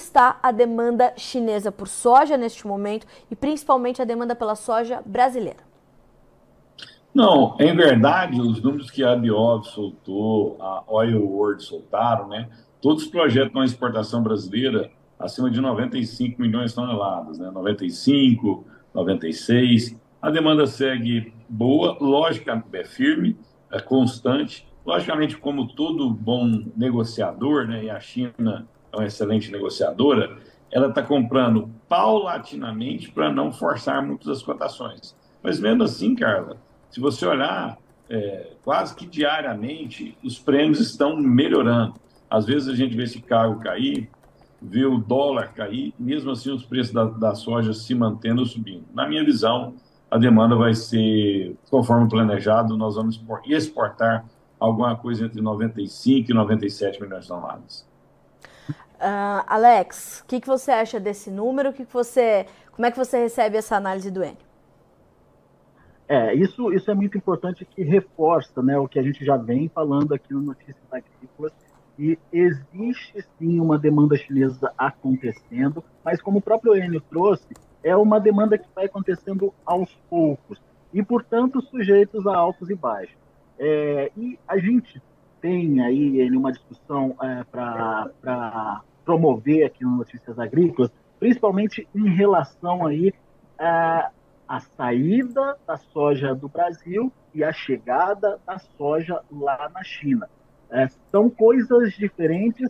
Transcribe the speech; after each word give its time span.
está 0.00 0.38
a 0.42 0.50
demanda 0.50 1.12
chinesa 1.16 1.70
por 1.70 1.86
soja 1.86 2.36
neste 2.36 2.66
momento 2.66 3.06
e 3.30 3.36
principalmente 3.36 4.00
a 4.00 4.04
demanda 4.04 4.34
pela 4.34 4.54
soja 4.54 5.02
brasileira? 5.04 5.70
Não, 7.12 7.56
em 7.58 7.74
verdade, 7.74 8.40
os 8.40 8.62
números 8.62 8.90
que 8.90 9.02
a 9.02 9.16
Biov 9.16 9.64
soltou, 9.64 10.56
a 10.60 10.84
Oil 10.86 11.24
World 11.26 11.62
soltaram, 11.62 12.28
né? 12.28 12.48
Todos 12.80 13.06
projetam 13.06 13.60
a 13.60 13.64
exportação 13.64 14.22
brasileira 14.22 14.90
acima 15.18 15.50
de 15.50 15.60
95 15.60 16.40
milhões 16.40 16.70
de 16.70 16.76
toneladas, 16.76 17.38
né? 17.38 17.50
95, 17.50 18.64
96. 18.94 19.96
A 20.22 20.30
demanda 20.30 20.66
segue 20.66 21.34
boa, 21.48 21.98
lógica 22.00 22.62
é 22.72 22.84
firme, 22.84 23.36
é 23.70 23.80
constante. 23.80 24.66
Logicamente, 24.86 25.36
como 25.36 25.66
todo 25.66 26.08
bom 26.10 26.64
negociador, 26.76 27.66
né? 27.66 27.84
E 27.84 27.90
a 27.90 27.98
China 27.98 28.68
é 28.92 28.96
uma 28.96 29.06
excelente 29.06 29.50
negociadora, 29.50 30.38
ela 30.70 30.88
está 30.88 31.02
comprando 31.02 31.70
paulatinamente 31.88 33.10
para 33.10 33.32
não 33.32 33.52
forçar 33.52 34.04
muito 34.04 34.30
as 34.30 34.42
cotações. 34.42 35.16
Mas 35.42 35.58
mesmo 35.58 35.82
assim, 35.82 36.14
Carla, 36.14 36.56
se 36.90 37.00
você 37.00 37.26
olhar, 37.26 37.78
é, 38.08 38.52
quase 38.64 38.94
que 38.94 39.06
diariamente, 39.06 40.16
os 40.22 40.38
prêmios 40.38 40.80
estão 40.80 41.16
melhorando. 41.16 41.94
Às 42.28 42.46
vezes 42.46 42.68
a 42.68 42.74
gente 42.74 42.96
vê 42.96 43.04
esse 43.04 43.20
cargo 43.20 43.60
cair, 43.60 44.08
vê 44.60 44.84
o 44.84 44.98
dólar 44.98 45.52
cair, 45.54 45.94
mesmo 45.98 46.30
assim 46.30 46.52
os 46.52 46.64
preços 46.64 46.92
da, 46.92 47.04
da 47.04 47.34
soja 47.34 47.72
se 47.72 47.94
mantendo 47.94 48.44
subindo. 48.44 48.84
Na 48.92 49.08
minha 49.08 49.24
visão, 49.24 49.74
a 50.10 50.18
demanda 50.18 50.56
vai 50.56 50.74
ser, 50.74 51.56
conforme 51.70 52.08
planejado, 52.08 52.76
nós 52.76 52.96
vamos 52.96 53.20
exportar 53.46 54.24
alguma 54.58 54.96
coisa 54.96 55.24
entre 55.24 55.40
95 55.40 56.30
e 56.30 56.34
97 56.34 57.00
milhões 57.00 57.22
de 57.22 57.28
toneladas. 57.28 57.89
Uh, 59.00 59.42
Alex, 59.46 60.20
o 60.20 60.26
que, 60.26 60.40
que 60.40 60.46
você 60.46 60.70
acha 60.70 61.00
desse 61.00 61.30
número? 61.30 61.72
Que 61.72 61.86
que 61.86 61.92
você, 61.92 62.44
como 62.72 62.84
é 62.84 62.90
que 62.90 62.98
você 62.98 63.18
recebe 63.18 63.56
essa 63.56 63.74
análise 63.74 64.10
do 64.10 64.22
Enio? 64.22 64.36
É, 66.06 66.34
isso, 66.34 66.70
isso 66.72 66.90
é 66.90 66.94
muito 66.94 67.16
importante 67.16 67.64
que 67.64 67.82
reforça 67.82 68.60
né, 68.62 68.76
o 68.76 68.86
que 68.86 68.98
a 68.98 69.02
gente 69.02 69.24
já 69.24 69.36
vem 69.36 69.68
falando 69.68 70.12
aqui 70.12 70.34
no 70.34 70.42
Notícias 70.42 70.76
Agrícolas, 70.90 71.52
e 71.98 72.18
existe 72.32 73.24
sim 73.38 73.60
uma 73.60 73.78
demanda 73.78 74.16
chinesa 74.16 74.72
acontecendo, 74.76 75.84
mas 76.04 76.20
como 76.20 76.38
o 76.38 76.42
próprio 76.42 76.76
Enio 76.76 77.00
trouxe, 77.00 77.54
é 77.82 77.96
uma 77.96 78.18
demanda 78.18 78.58
que 78.58 78.66
vai 78.74 78.86
acontecendo 78.86 79.54
aos 79.64 79.94
poucos, 80.10 80.60
e 80.92 81.02
portanto 81.02 81.62
sujeitos 81.62 82.26
a 82.26 82.36
altos 82.36 82.68
e 82.68 82.74
baixos. 82.74 83.16
É, 83.58 84.10
e 84.16 84.38
a 84.48 84.58
gente 84.58 85.00
tem 85.40 85.80
aí 85.80 86.20
Enio, 86.20 86.40
uma 86.40 86.52
discussão 86.52 87.14
é, 87.22 87.44
para 87.44 88.82
promover 89.10 89.64
aqui 89.64 89.82
no 89.82 89.96
Notícias 89.96 90.38
Agrícolas, 90.38 90.90
principalmente 91.18 91.88
em 91.92 92.08
relação 92.08 92.86
aí 92.86 93.12
a 93.58 94.10
a 94.50 94.58
saída 94.58 95.56
da 95.64 95.76
soja 95.76 96.34
do 96.34 96.48
Brasil 96.48 97.12
e 97.32 97.44
a 97.44 97.52
chegada 97.52 98.40
da 98.44 98.58
soja 98.58 99.20
lá 99.30 99.70
na 99.72 99.84
China. 99.84 100.28
É, 100.68 100.88
são 101.08 101.30
coisas 101.30 101.92
diferentes, 101.92 102.68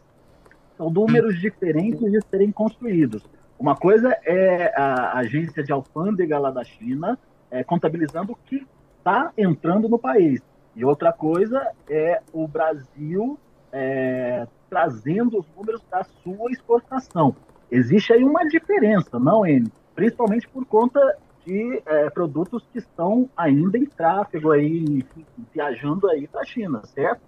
são 0.77 0.91
números 0.91 1.41
diferentes 1.41 1.99
de 2.13 2.21
serem 2.27 2.53
construídos. 2.53 3.25
Uma 3.59 3.75
coisa 3.75 4.15
é 4.27 4.75
a 4.77 5.21
agência 5.21 5.63
de 5.63 5.73
alfândega 5.73 6.39
lá 6.39 6.51
da 6.51 6.63
China 6.65 7.19
é, 7.51 7.65
contabilizando 7.65 8.33
o 8.33 8.37
que 8.37 8.67
está 8.99 9.33
entrando 9.39 9.89
no 9.89 9.99
país. 9.99 10.43
E 10.77 10.85
outra 10.85 11.15
coisa 11.15 11.67
é 11.89 12.21
o 12.31 12.47
Brasil 12.47 13.39
é, 13.73 14.47
trazendo 14.71 15.41
os 15.41 15.47
números 15.57 15.83
da 15.91 16.05
sua 16.23 16.51
exportação. 16.53 17.35
Existe 17.71 18.13
aí 18.13 18.25
uma 18.25 18.45
diferença, 18.49 19.19
não, 19.19 19.45
N? 19.45 19.71
Principalmente 19.95 20.49
por 20.49 20.65
conta 20.65 21.01
de 21.45 21.83
é, 21.85 22.09
produtos 22.11 22.63
que 22.73 22.79
estão 22.79 23.29
ainda 23.37 23.77
em 23.77 23.85
tráfego 23.85 24.53
aí, 24.53 25.05
viajando 25.53 26.09
aí 26.09 26.29
para 26.29 26.43
a 26.43 26.45
China, 26.45 26.81
certo? 26.85 27.21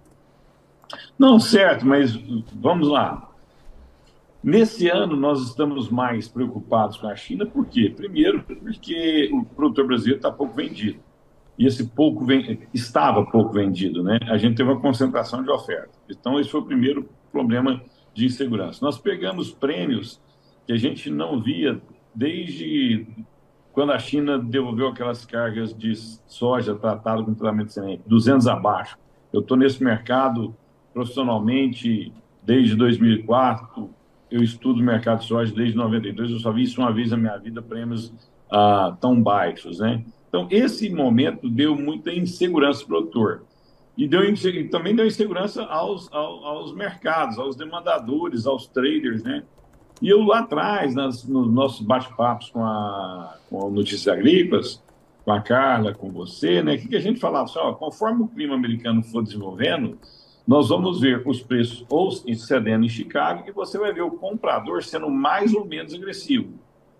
Não, 1.17 1.39
certo, 1.39 1.85
mas 1.85 2.15
vamos 2.53 2.87
lá. 2.87 3.29
Nesse 4.43 4.89
ano, 4.89 5.15
nós 5.15 5.41
estamos 5.41 5.89
mais 5.89 6.27
preocupados 6.27 6.97
com 6.97 7.07
a 7.07 7.15
China, 7.15 7.45
por 7.45 7.65
quê? 7.65 7.91
Primeiro, 7.95 8.43
porque 8.43 9.29
o 9.31 9.45
produtor 9.45 9.87
brasileiro 9.87 10.17
está 10.17 10.31
pouco 10.31 10.53
vendido. 10.53 10.99
E 11.57 11.65
esse 11.65 11.87
pouco 11.87 12.25
estava 12.73 13.23
pouco 13.25 13.53
vendido, 13.53 14.03
né? 14.03 14.19
A 14.23 14.37
gente 14.37 14.57
teve 14.57 14.69
uma 14.69 14.81
concentração 14.81 15.43
de 15.43 15.49
oferta. 15.49 15.91
Então, 16.09 16.39
esse 16.39 16.49
foi 16.49 16.59
o 16.59 16.65
primeiro 16.65 17.07
problema 17.33 17.81
de 18.13 18.27
insegurança. 18.27 18.85
Nós 18.85 18.97
pegamos 18.97 19.51
prêmios 19.51 20.21
que 20.65 20.71
a 20.71 20.77
gente 20.77 21.09
não 21.09 21.41
via 21.41 21.81
desde 22.15 23.07
quando 23.73 23.91
a 23.91 23.97
China 23.97 24.37
devolveu 24.37 24.89
aquelas 24.89 25.25
cargas 25.25 25.75
de 25.75 25.95
soja 26.27 26.75
tratada 26.75 27.23
com 27.23 27.33
tratamento 27.33 27.73
semente, 27.73 28.03
200 28.05 28.47
abaixo. 28.47 28.97
Eu 29.33 29.41
estou 29.41 29.57
nesse 29.57 29.83
mercado 29.83 30.55
profissionalmente 30.93 32.13
desde 32.43 32.75
2004, 32.75 33.89
eu 34.29 34.43
estudo 34.43 34.79
o 34.79 34.83
mercado 34.83 35.21
de 35.21 35.25
soja 35.25 35.53
desde 35.53 35.75
92, 35.75 36.31
eu 36.31 36.39
só 36.39 36.51
vi 36.51 36.63
isso 36.63 36.79
uma 36.79 36.93
vez 36.93 37.09
na 37.09 37.17
minha 37.17 37.37
vida, 37.37 37.63
prêmios 37.63 38.13
ah, 38.51 38.95
tão 39.01 39.19
baixos, 39.21 39.79
né? 39.79 40.05
Então, 40.29 40.47
esse 40.51 40.89
momento 40.89 41.49
deu 41.49 41.75
muita 41.75 42.11
insegurança 42.11 42.81
ao 42.81 42.87
produtor. 42.87 43.43
E 43.97 44.07
deu, 44.07 44.21
também 44.71 44.95
deu 44.95 45.05
insegurança 45.05 45.63
aos, 45.65 46.11
aos, 46.11 46.43
aos 46.43 46.75
mercados, 46.75 47.37
aos 47.37 47.55
demandadores, 47.55 48.47
aos 48.47 48.67
traders, 48.67 49.23
né? 49.23 49.43
E 50.01 50.09
eu 50.09 50.21
lá 50.23 50.39
atrás, 50.39 50.95
nas, 50.95 51.23
nos 51.27 51.51
nossos 51.51 51.85
bate-papos 51.85 52.49
com 52.49 52.63
a, 52.63 53.37
com 53.49 53.67
a 53.67 53.69
Notícias 53.69 54.07
Agrícolas, 54.07 54.83
com 55.23 55.31
a 55.31 55.41
Carla, 55.41 55.93
com 55.93 56.11
você, 56.11 56.61
né? 56.61 56.75
O 56.75 56.79
que, 56.79 56.89
que 56.89 56.95
a 56.95 57.01
gente 57.01 57.19
falava? 57.19 57.45
Assim, 57.45 57.59
ó, 57.59 57.73
conforme 57.73 58.23
o 58.23 58.27
clima 58.27 58.55
americano 58.55 59.03
for 59.03 59.23
desenvolvendo, 59.23 59.97
nós 60.45 60.69
vamos 60.69 60.99
ver 60.99 61.21
os 61.25 61.41
preços 61.41 61.85
ou 61.89 62.11
cedendo 62.11 62.83
em 62.83 62.89
Chicago 62.89 63.43
e 63.47 63.51
você 63.51 63.77
vai 63.77 63.93
ver 63.93 64.01
o 64.01 64.11
comprador 64.11 64.83
sendo 64.83 65.09
mais 65.09 65.53
ou 65.53 65.65
menos 65.65 65.93
agressivo. 65.93 66.49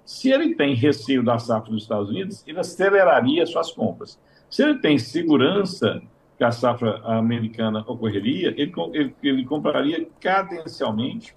Se 0.06 0.30
ele 0.30 0.56
tem 0.56 0.76
receio 0.76 1.24
da 1.24 1.38
safra 1.40 1.72
dos 1.72 1.84
Estados 1.84 2.10
Unidos, 2.10 2.44
ele 2.48 2.60
aceleraria 2.60 3.46
suas 3.46 3.72
compras. 3.72 4.20
Se 4.50 4.64
ele 4.64 4.80
tem 4.80 4.98
segurança 4.98 6.02
que 6.44 6.48
a 6.48 6.52
safra 6.52 7.02
americana 7.06 7.86
ocorreria, 7.88 8.54
ele, 8.58 8.74
ele, 8.92 9.16
ele 9.24 9.46
compraria 9.46 10.06
cadencialmente 10.20 11.34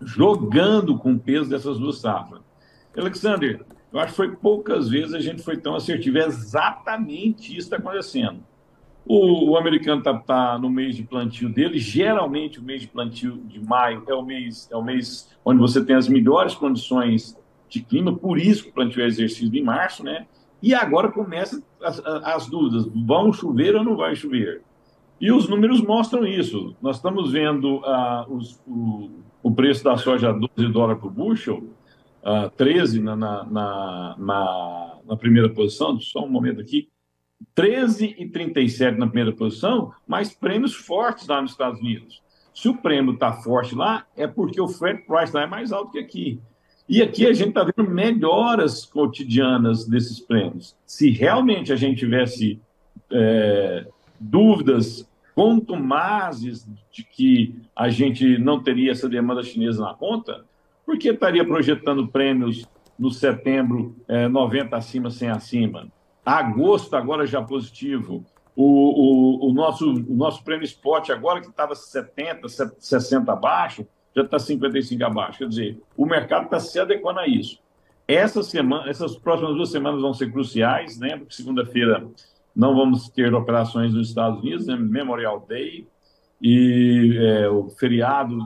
jogando 0.00 0.98
com 0.98 1.12
o 1.12 1.18
peso 1.18 1.48
dessas 1.48 1.78
duas 1.78 1.98
safras. 1.98 2.42
Alexander, 2.96 3.64
eu 3.92 4.00
acho 4.00 4.10
que 4.10 4.16
foi 4.16 4.34
poucas 4.34 4.88
vezes 4.88 5.14
a 5.14 5.20
gente 5.20 5.40
foi 5.40 5.56
tão 5.56 5.76
assertivo. 5.76 6.18
É 6.18 6.26
exatamente 6.26 7.56
isso 7.56 7.66
está 7.66 7.76
acontecendo. 7.76 8.42
O, 9.06 9.50
o 9.50 9.56
americano 9.56 10.00
está 10.00 10.18
tá 10.18 10.58
no 10.58 10.68
mês 10.68 10.96
de 10.96 11.04
plantio 11.04 11.48
dele. 11.48 11.78
Geralmente, 11.78 12.58
o 12.58 12.62
mês 12.62 12.80
de 12.80 12.88
plantio 12.88 13.36
de 13.44 13.60
maio 13.60 14.02
é 14.08 14.14
o 14.14 14.22
mês, 14.22 14.68
é 14.72 14.76
o 14.76 14.82
mês 14.82 15.30
onde 15.44 15.60
você 15.60 15.84
tem 15.84 15.94
as 15.94 16.08
melhores 16.08 16.56
condições 16.56 17.38
de 17.68 17.80
clima, 17.80 18.16
por 18.16 18.38
isso 18.38 18.64
que 18.64 18.70
o 18.70 18.72
plantio 18.72 19.02
é 19.02 19.06
exercido 19.06 19.56
em 19.56 19.62
março, 19.62 20.02
né? 20.02 20.26
E 20.64 20.72
agora 20.72 21.12
começam 21.12 21.62
as, 21.82 22.00
as 22.06 22.46
dúvidas: 22.46 22.86
vão 22.86 23.30
chover 23.34 23.76
ou 23.76 23.84
não 23.84 23.98
vai 23.98 24.16
chover? 24.16 24.62
E 25.20 25.30
os 25.30 25.46
números 25.46 25.82
mostram 25.82 26.26
isso. 26.26 26.74
Nós 26.80 26.96
estamos 26.96 27.32
vendo 27.32 27.80
uh, 27.80 28.34
os, 28.34 28.58
o, 28.66 29.10
o 29.42 29.54
preço 29.54 29.84
da 29.84 29.98
soja 29.98 30.30
a 30.30 30.32
12 30.32 30.72
dólares 30.72 31.02
por 31.02 31.12
bushel, 31.12 31.58
uh, 32.22 32.48
13 32.56 32.98
na, 33.00 33.14
na, 33.14 33.44
na, 33.44 34.96
na, 35.06 35.16
primeira 35.18 35.50
posição, 35.50 36.00
só 36.00 36.24
um 36.24 36.30
momento 36.30 36.62
aqui, 36.62 36.88
13,37 37.54 38.96
na 38.96 39.06
primeira 39.06 39.32
posição, 39.36 39.92
mas 40.08 40.32
prêmios 40.32 40.74
fortes 40.74 41.28
lá 41.28 41.42
nos 41.42 41.50
Estados 41.50 41.78
Unidos. 41.78 42.22
Se 42.54 42.70
o 42.70 42.78
prêmio 42.78 43.12
está 43.12 43.34
forte 43.34 43.74
lá, 43.74 44.06
é 44.16 44.26
porque 44.26 44.58
o 44.58 44.68
freight 44.68 45.06
price 45.06 45.34
lá 45.34 45.42
é 45.42 45.46
mais 45.46 45.72
alto 45.72 45.92
que 45.92 45.98
aqui. 45.98 46.40
E 46.88 47.00
aqui 47.00 47.26
a 47.26 47.32
gente 47.32 47.48
está 47.48 47.64
vendo 47.64 47.88
melhoras 47.88 48.84
cotidianas 48.84 49.86
desses 49.86 50.20
prêmios. 50.20 50.76
Se 50.84 51.10
realmente 51.10 51.72
a 51.72 51.76
gente 51.76 51.98
tivesse 51.98 52.60
é, 53.10 53.86
dúvidas 54.20 55.08
contumazes 55.34 56.66
de 56.92 57.02
que 57.02 57.56
a 57.74 57.88
gente 57.88 58.38
não 58.38 58.62
teria 58.62 58.92
essa 58.92 59.08
demanda 59.08 59.42
chinesa 59.42 59.82
na 59.82 59.94
conta, 59.94 60.44
porque 60.84 61.08
estaria 61.08 61.44
projetando 61.44 62.06
prêmios 62.06 62.66
no 62.98 63.10
setembro 63.10 63.96
é, 64.06 64.28
90 64.28 64.76
acima, 64.76 65.10
100 65.10 65.30
acima. 65.30 65.88
Agosto 66.24 66.94
agora 66.94 67.26
já 67.26 67.42
positivo. 67.42 68.24
O, 68.54 68.64
o, 68.64 69.50
o, 69.50 69.52
nosso, 69.52 69.90
o 69.90 70.14
nosso 70.14 70.44
prêmio 70.44 70.64
spot 70.64 71.10
agora 71.10 71.40
que 71.40 71.48
estava 71.48 71.74
70, 71.74 72.46
60 72.78 73.32
abaixo, 73.32 73.84
já 74.14 74.22
está 74.22 74.38
55 74.38 75.04
abaixo. 75.04 75.38
Quer 75.38 75.48
dizer, 75.48 75.82
o 75.96 76.06
mercado 76.06 76.44
está 76.44 76.60
se 76.60 76.78
adequando 76.78 77.20
a 77.20 77.26
isso. 77.26 77.58
Essa 78.06 78.42
semana, 78.42 78.88
essas 78.88 79.16
próximas 79.16 79.54
duas 79.54 79.70
semanas 79.70 80.00
vão 80.00 80.12
ser 80.12 80.30
cruciais, 80.30 80.98
né? 80.98 81.16
Porque 81.16 81.34
segunda-feira 81.34 82.06
não 82.54 82.74
vamos 82.76 83.08
ter 83.08 83.34
operações 83.34 83.94
nos 83.94 84.08
Estados 84.08 84.40
Unidos, 84.40 84.66
né? 84.66 84.76
Memorial 84.76 85.44
Day, 85.48 85.88
e 86.40 87.18
é, 87.18 87.48
o 87.48 87.70
feriado 87.70 88.36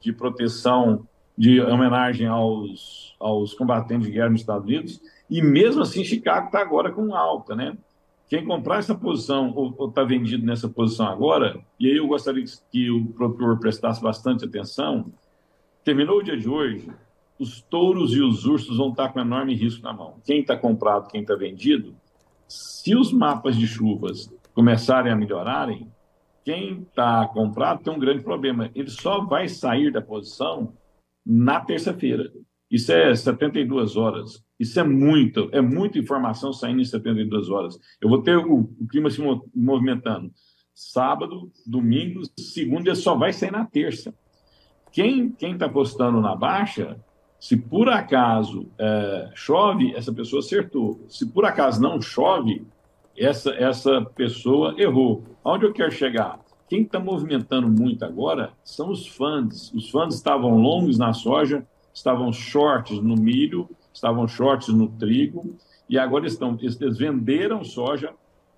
de 0.00 0.12
proteção 0.12 1.06
de 1.36 1.60
homenagem 1.60 2.26
aos, 2.26 3.14
aos 3.20 3.54
combatentes 3.54 4.08
de 4.08 4.12
guerra 4.12 4.30
nos 4.30 4.40
Estados 4.40 4.66
Unidos, 4.66 5.00
e 5.30 5.40
mesmo 5.40 5.82
assim 5.82 6.02
Chicago 6.02 6.46
está 6.46 6.60
agora 6.60 6.90
com 6.90 7.14
alta, 7.14 7.54
né? 7.54 7.76
Quem 8.28 8.44
comprar 8.44 8.78
essa 8.78 8.94
posição 8.94 9.52
ou 9.54 9.88
está 9.88 10.04
vendido 10.04 10.44
nessa 10.44 10.68
posição 10.68 11.06
agora, 11.06 11.60
e 11.80 11.86
aí 11.86 11.96
eu 11.96 12.06
gostaria 12.06 12.44
que 12.70 12.90
o 12.90 13.06
produtor 13.06 13.58
prestasse 13.58 14.02
bastante 14.02 14.44
atenção, 14.44 15.12
terminou 15.82 16.18
o 16.18 16.22
dia 16.22 16.36
de 16.36 16.48
hoje, 16.48 16.90
os 17.38 17.62
touros 17.62 18.12
e 18.12 18.20
os 18.20 18.44
ursos 18.44 18.76
vão 18.76 18.90
estar 18.90 19.10
com 19.10 19.20
enorme 19.20 19.54
risco 19.54 19.82
na 19.82 19.92
mão. 19.92 20.16
Quem 20.24 20.40
está 20.40 20.56
comprado, 20.56 21.08
quem 21.08 21.22
está 21.22 21.34
vendido, 21.34 21.94
se 22.46 22.94
os 22.94 23.12
mapas 23.12 23.56
de 23.56 23.66
chuvas 23.66 24.30
começarem 24.52 25.10
a 25.10 25.16
melhorarem, 25.16 25.90
quem 26.44 26.82
está 26.82 27.26
comprado 27.28 27.82
tem 27.82 27.92
um 27.92 27.98
grande 27.98 28.22
problema. 28.22 28.70
Ele 28.74 28.90
só 28.90 29.24
vai 29.24 29.48
sair 29.48 29.92
da 29.92 30.02
posição 30.02 30.74
na 31.24 31.60
terça-feira. 31.60 32.32
Isso 32.70 32.92
é 32.92 33.14
72 33.14 33.96
horas. 33.96 34.44
Isso 34.58 34.78
é 34.80 34.82
muito, 34.82 35.48
é 35.52 35.60
muita 35.60 35.98
informação 35.98 36.52
saindo 36.52 36.80
em 36.80 36.84
72 36.84 37.48
horas. 37.48 37.78
Eu 38.00 38.08
vou 38.08 38.22
ter 38.22 38.36
o, 38.36 38.60
o 38.80 38.86
clima 38.88 39.08
se 39.08 39.20
movimentando. 39.54 40.32
Sábado, 40.74 41.50
domingo, 41.66 42.22
segunda, 42.38 42.94
só 42.94 43.14
vai 43.14 43.32
sair 43.32 43.52
na 43.52 43.64
terça. 43.64 44.14
Quem 44.92 45.34
está 45.40 45.66
apostando 45.66 46.20
na 46.20 46.34
baixa, 46.34 46.98
se 47.38 47.56
por 47.56 47.88
acaso 47.88 48.68
é, 48.78 49.30
chove, 49.34 49.94
essa 49.94 50.12
pessoa 50.12 50.40
acertou. 50.40 51.04
Se 51.08 51.26
por 51.26 51.44
acaso 51.44 51.80
não 51.80 52.00
chove, 52.00 52.66
essa, 53.16 53.50
essa 53.50 54.02
pessoa 54.16 54.74
errou. 54.78 55.24
Aonde 55.44 55.66
eu 55.66 55.72
quero 55.72 55.90
chegar? 55.90 56.40
Quem 56.68 56.82
está 56.82 57.00
movimentando 57.00 57.68
muito 57.68 58.04
agora 58.04 58.52
são 58.62 58.90
os 58.90 59.06
funds. 59.06 59.72
Os 59.72 59.90
funds 59.90 60.16
estavam 60.16 60.58
longos 60.58 60.98
na 60.98 61.12
soja, 61.12 61.66
estavam 61.94 62.32
shorts 62.32 63.00
no 63.00 63.14
milho, 63.14 63.68
estavam 63.92 64.26
shorts 64.28 64.68
no 64.68 64.88
trigo, 64.88 65.56
e 65.88 65.98
agora 65.98 66.26
estão, 66.26 66.58
eles 66.60 66.98
venderam 66.98 67.64
soja 67.64 68.12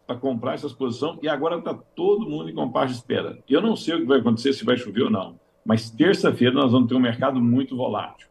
para 0.06 0.16
comprar 0.16 0.54
essa 0.54 0.66
exposição 0.66 1.18
e 1.22 1.28
agora 1.28 1.58
está 1.58 1.72
todo 1.94 2.28
mundo 2.28 2.50
em 2.50 2.54
compasso 2.54 2.88
de 2.88 2.94
espera. 2.94 3.38
Eu 3.48 3.62
não 3.62 3.76
sei 3.76 3.94
o 3.94 4.00
que 4.00 4.06
vai 4.06 4.18
acontecer, 4.18 4.52
se 4.52 4.64
vai 4.64 4.76
chover 4.76 5.04
ou 5.04 5.10
não, 5.10 5.38
mas 5.64 5.88
terça-feira 5.88 6.52
nós 6.52 6.72
vamos 6.72 6.88
ter 6.88 6.96
um 6.96 7.00
mercado 7.00 7.40
muito 7.40 7.76
volátil. 7.76 8.28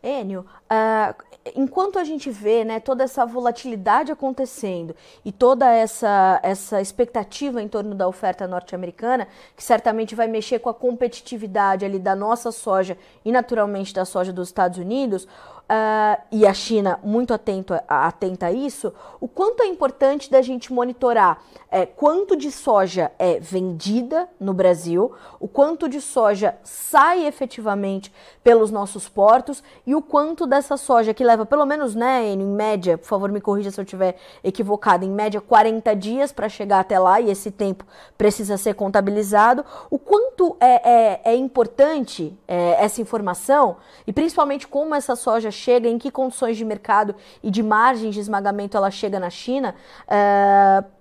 Enio, 0.00 0.46
uh, 0.70 1.24
enquanto 1.56 1.98
a 1.98 2.04
gente 2.04 2.30
vê 2.30 2.64
né, 2.64 2.78
toda 2.78 3.02
essa 3.02 3.26
volatilidade 3.26 4.12
acontecendo 4.12 4.94
e 5.24 5.32
toda 5.32 5.68
essa, 5.68 6.38
essa 6.44 6.80
expectativa 6.80 7.60
em 7.60 7.66
torno 7.66 7.92
da 7.92 8.06
oferta 8.06 8.46
norte-americana, 8.46 9.26
que 9.56 9.64
certamente 9.64 10.14
vai 10.14 10.28
mexer 10.28 10.60
com 10.60 10.68
a 10.68 10.74
competitividade 10.74 11.84
ali 11.84 11.98
da 11.98 12.14
nossa 12.14 12.52
soja 12.52 12.96
e 13.24 13.32
naturalmente 13.32 13.92
da 13.92 14.04
soja 14.04 14.32
dos 14.32 14.46
Estados 14.46 14.78
Unidos, 14.78 15.26
uh, 15.70 16.22
e 16.30 16.46
a 16.46 16.54
China 16.54 16.98
muito 17.02 17.34
atento, 17.34 17.74
atenta 17.88 18.46
a 18.46 18.52
isso, 18.52 18.92
o 19.20 19.28
quanto 19.28 19.62
é 19.62 19.66
importante 19.66 20.30
da 20.30 20.42
gente 20.42 20.72
monitorar 20.72 21.42
é, 21.70 21.84
quanto 21.84 22.36
de 22.36 22.50
soja 22.50 23.10
é 23.18 23.40
vendida 23.40 24.28
no 24.38 24.54
Brasil, 24.54 25.12
o 25.40 25.48
quanto 25.48 25.88
de 25.88 26.00
soja 26.00 26.56
sai 26.62 27.26
efetivamente 27.26 28.12
pelos 28.42 28.70
nossos 28.70 29.08
portos 29.08 29.62
e 29.86 29.94
o 29.94 30.00
quanto 30.00 30.46
dessa 30.46 30.76
soja 30.76 31.12
que 31.12 31.24
leva 31.24 31.44
pelo 31.44 31.66
menos, 31.66 31.94
né, 31.94 32.24
em 32.26 32.38
média, 32.38 32.96
por 32.96 33.06
favor 33.06 33.30
me 33.30 33.40
corrija 33.40 33.70
se 33.70 33.80
eu 33.80 33.84
estiver 33.84 34.16
equivocado, 34.44 35.04
em 35.04 35.10
média 35.10 35.40
40 35.40 35.94
dias 35.96 36.32
para 36.32 36.48
chegar 36.48 36.80
até 36.80 36.98
lá 36.98 37.20
e 37.20 37.30
esse 37.30 37.50
tempo 37.50 37.84
precisa 38.16 38.56
ser 38.56 38.74
contabilizado, 38.74 39.64
o 39.90 39.98
quanto 39.98 40.56
é, 40.60 40.90
é, 40.90 41.20
é 41.32 41.36
importante 41.36 42.36
é, 42.46 42.82
essa 42.82 43.00
informação 43.00 43.76
e 44.06 44.12
principalmente 44.12 44.68
como 44.68 44.94
essa 44.94 45.16
soja 45.16 45.50
chega, 45.56 45.88
em 45.88 45.98
que 45.98 46.10
condições 46.10 46.56
de 46.56 46.64
mercado 46.64 47.14
e 47.42 47.50
de 47.50 47.62
margens 47.62 48.14
de 48.14 48.20
esmagamento 48.20 48.76
ela 48.76 48.90
chega 48.90 49.18
na 49.18 49.30
China, 49.30 49.74
uh, 50.06 50.96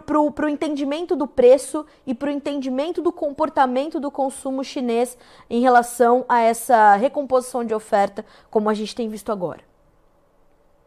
para 0.00 0.46
o 0.46 0.48
entendimento 0.48 1.14
do 1.14 1.26
preço 1.26 1.86
e 2.06 2.14
para 2.14 2.28
o 2.28 2.32
entendimento 2.32 3.00
do 3.00 3.12
comportamento 3.12 4.00
do 4.00 4.10
consumo 4.10 4.64
chinês 4.64 5.16
em 5.48 5.60
relação 5.60 6.24
a 6.28 6.40
essa 6.40 6.96
recomposição 6.96 7.64
de 7.64 7.72
oferta, 7.72 8.24
como 8.50 8.68
a 8.68 8.74
gente 8.74 8.94
tem 8.94 9.08
visto 9.08 9.30
agora? 9.30 9.60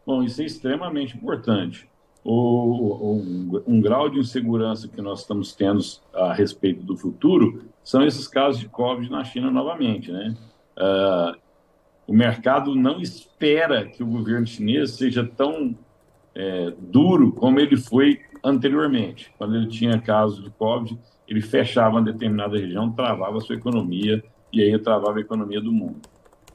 Bom, 0.06 0.22
isso 0.22 0.42
é 0.42 0.44
extremamente 0.44 1.16
importante. 1.16 1.88
O, 2.22 3.14
um, 3.14 3.62
um, 3.66 3.80
grau 3.80 4.10
de 4.10 4.18
insegurança 4.18 4.86
que 4.86 5.00
nós 5.00 5.20
estamos 5.20 5.54
tendo 5.54 5.80
a 6.12 6.34
respeito 6.34 6.82
do 6.82 6.94
futuro 6.94 7.64
são 7.82 8.04
esses 8.04 8.28
casos 8.28 8.60
de 8.60 8.68
Covid 8.68 9.10
na 9.10 9.24
China 9.24 9.50
novamente, 9.50 10.12
né? 10.12 10.34
Uh, 10.76 11.38
o 12.10 12.12
mercado 12.12 12.74
não 12.74 13.00
espera 13.00 13.86
que 13.86 14.02
o 14.02 14.06
governo 14.06 14.44
chinês 14.44 14.96
seja 14.96 15.24
tão 15.24 15.78
é, 16.34 16.74
duro 16.76 17.30
como 17.30 17.60
ele 17.60 17.76
foi 17.76 18.18
anteriormente. 18.42 19.32
Quando 19.38 19.54
ele 19.54 19.68
tinha 19.68 19.96
casos 20.00 20.42
de 20.42 20.50
Covid, 20.50 20.98
ele 21.28 21.40
fechava 21.40 21.98
uma 21.98 22.02
determinada 22.02 22.58
região, 22.58 22.90
travava 22.90 23.38
a 23.38 23.40
sua 23.40 23.54
economia 23.54 24.24
e 24.52 24.60
aí 24.60 24.76
travava 24.76 25.18
a 25.18 25.20
economia 25.20 25.60
do 25.60 25.70
mundo. 25.70 26.00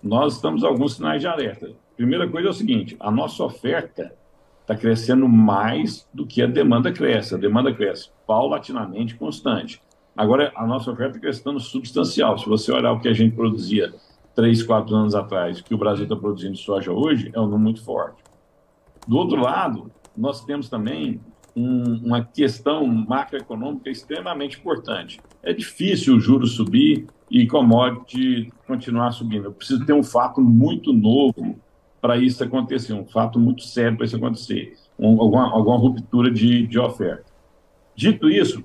Nós 0.04 0.36
estamos 0.36 0.62
alguns 0.62 0.96
sinais 0.96 1.22
de 1.22 1.28
alerta. 1.28 1.72
Primeira 1.96 2.28
coisa 2.28 2.50
é 2.50 2.52
o 2.52 2.54
seguinte: 2.54 2.98
a 3.00 3.10
nossa 3.10 3.42
oferta 3.42 4.14
está 4.60 4.76
crescendo 4.76 5.26
mais 5.26 6.06
do 6.14 6.28
que 6.28 6.42
a 6.42 6.48
demanda 6.48 6.92
cresce. 6.92 7.34
A 7.34 7.38
demanda 7.38 7.74
cresce 7.74 8.10
paulatinamente, 8.28 9.16
constante. 9.16 9.82
Agora, 10.18 10.52
a 10.54 10.68
nossa 10.68 10.92
oferta 10.92 11.12
está 11.12 11.22
crescendo 11.22 11.62
substancial. 11.62 12.38
Se 12.38 12.46
você 12.46 12.74
olhar 12.74 12.92
o 12.92 13.00
que 13.00 13.08
a 13.08 13.14
gente 13.14 13.34
produzia 13.34 13.94
três, 14.36 14.62
quatro 14.62 14.96
anos 14.96 15.16
atrás, 15.16 15.62
que 15.62 15.74
o 15.74 15.78
Brasil 15.78 16.04
está 16.04 16.16
produzindo 16.16 16.58
soja 16.58 16.92
hoje, 16.92 17.32
é 17.34 17.40
um 17.40 17.44
número 17.44 17.60
muito 17.60 17.84
forte. 17.84 18.22
Do 19.08 19.18
outro 19.18 19.42
lado, 19.42 19.90
nós 20.16 20.44
temos 20.44 20.70
também 20.70 21.22
um, 21.56 22.02
uma 22.06 22.24
questão 22.24 22.86
macroeconômica 22.86 23.90
extremamente 23.90 24.60
importante. 24.60 25.22
É 25.42 25.54
difícil 25.54 26.16
o 26.16 26.20
juro 26.20 26.46
subir 26.46 27.08
e 27.32 27.48
commodity 27.48 28.52
continuar 28.68 29.12
subindo. 29.12 29.46
Eu 29.46 29.54
preciso 29.54 29.86
ter 29.86 29.94
um 29.94 30.04
fato 30.04 30.42
muito 30.42 30.92
novo 30.92 31.58
para 32.02 32.18
isso 32.18 32.44
acontecer, 32.44 32.94
um 32.94 33.06
fato 33.06 33.40
muito 33.40 33.64
sério 33.64 33.98
para 33.98 34.06
isso 34.06 34.16
acontecer, 34.16 34.74
um, 35.00 35.20
alguma, 35.20 35.50
alguma 35.52 35.78
ruptura 35.78 36.30
de, 36.30 36.68
de 36.68 36.78
oferta. 36.78 37.26
Dito 37.96 38.30
isso, 38.30 38.64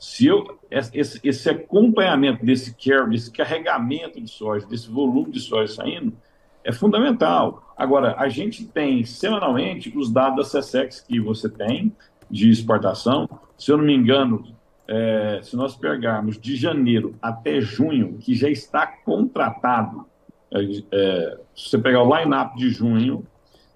se 0.00 0.26
eu 0.26 0.58
esse, 0.70 1.20
esse 1.22 1.50
acompanhamento 1.50 2.44
desse 2.44 2.74
care, 2.74 3.10
desse 3.10 3.30
carregamento 3.30 4.18
de 4.18 4.30
soja, 4.30 4.66
desse 4.66 4.88
volume 4.88 5.30
de 5.30 5.40
soja 5.40 5.74
saindo, 5.74 6.14
é 6.64 6.72
fundamental. 6.72 7.74
Agora, 7.76 8.14
a 8.18 8.28
gente 8.30 8.64
tem 8.64 9.04
semanalmente 9.04 9.92
os 9.96 10.10
dados 10.10 10.36
da 10.36 10.44
SESEX 10.44 11.02
que 11.02 11.20
você 11.20 11.50
tem 11.50 11.94
de 12.30 12.48
exportação. 12.48 13.28
Se 13.58 13.70
eu 13.70 13.76
não 13.76 13.84
me 13.84 13.94
engano, 13.94 14.42
é, 14.88 15.40
se 15.42 15.54
nós 15.54 15.76
pegarmos 15.76 16.38
de 16.38 16.56
janeiro 16.56 17.14
até 17.20 17.60
junho, 17.60 18.16
que 18.20 18.34
já 18.34 18.48
está 18.48 18.86
contratado, 18.86 20.06
é, 20.50 20.60
é, 20.92 21.38
se 21.54 21.68
você 21.68 21.78
pegar 21.78 22.02
o 22.02 22.16
line-up 22.16 22.56
de 22.56 22.70
junho, 22.70 23.26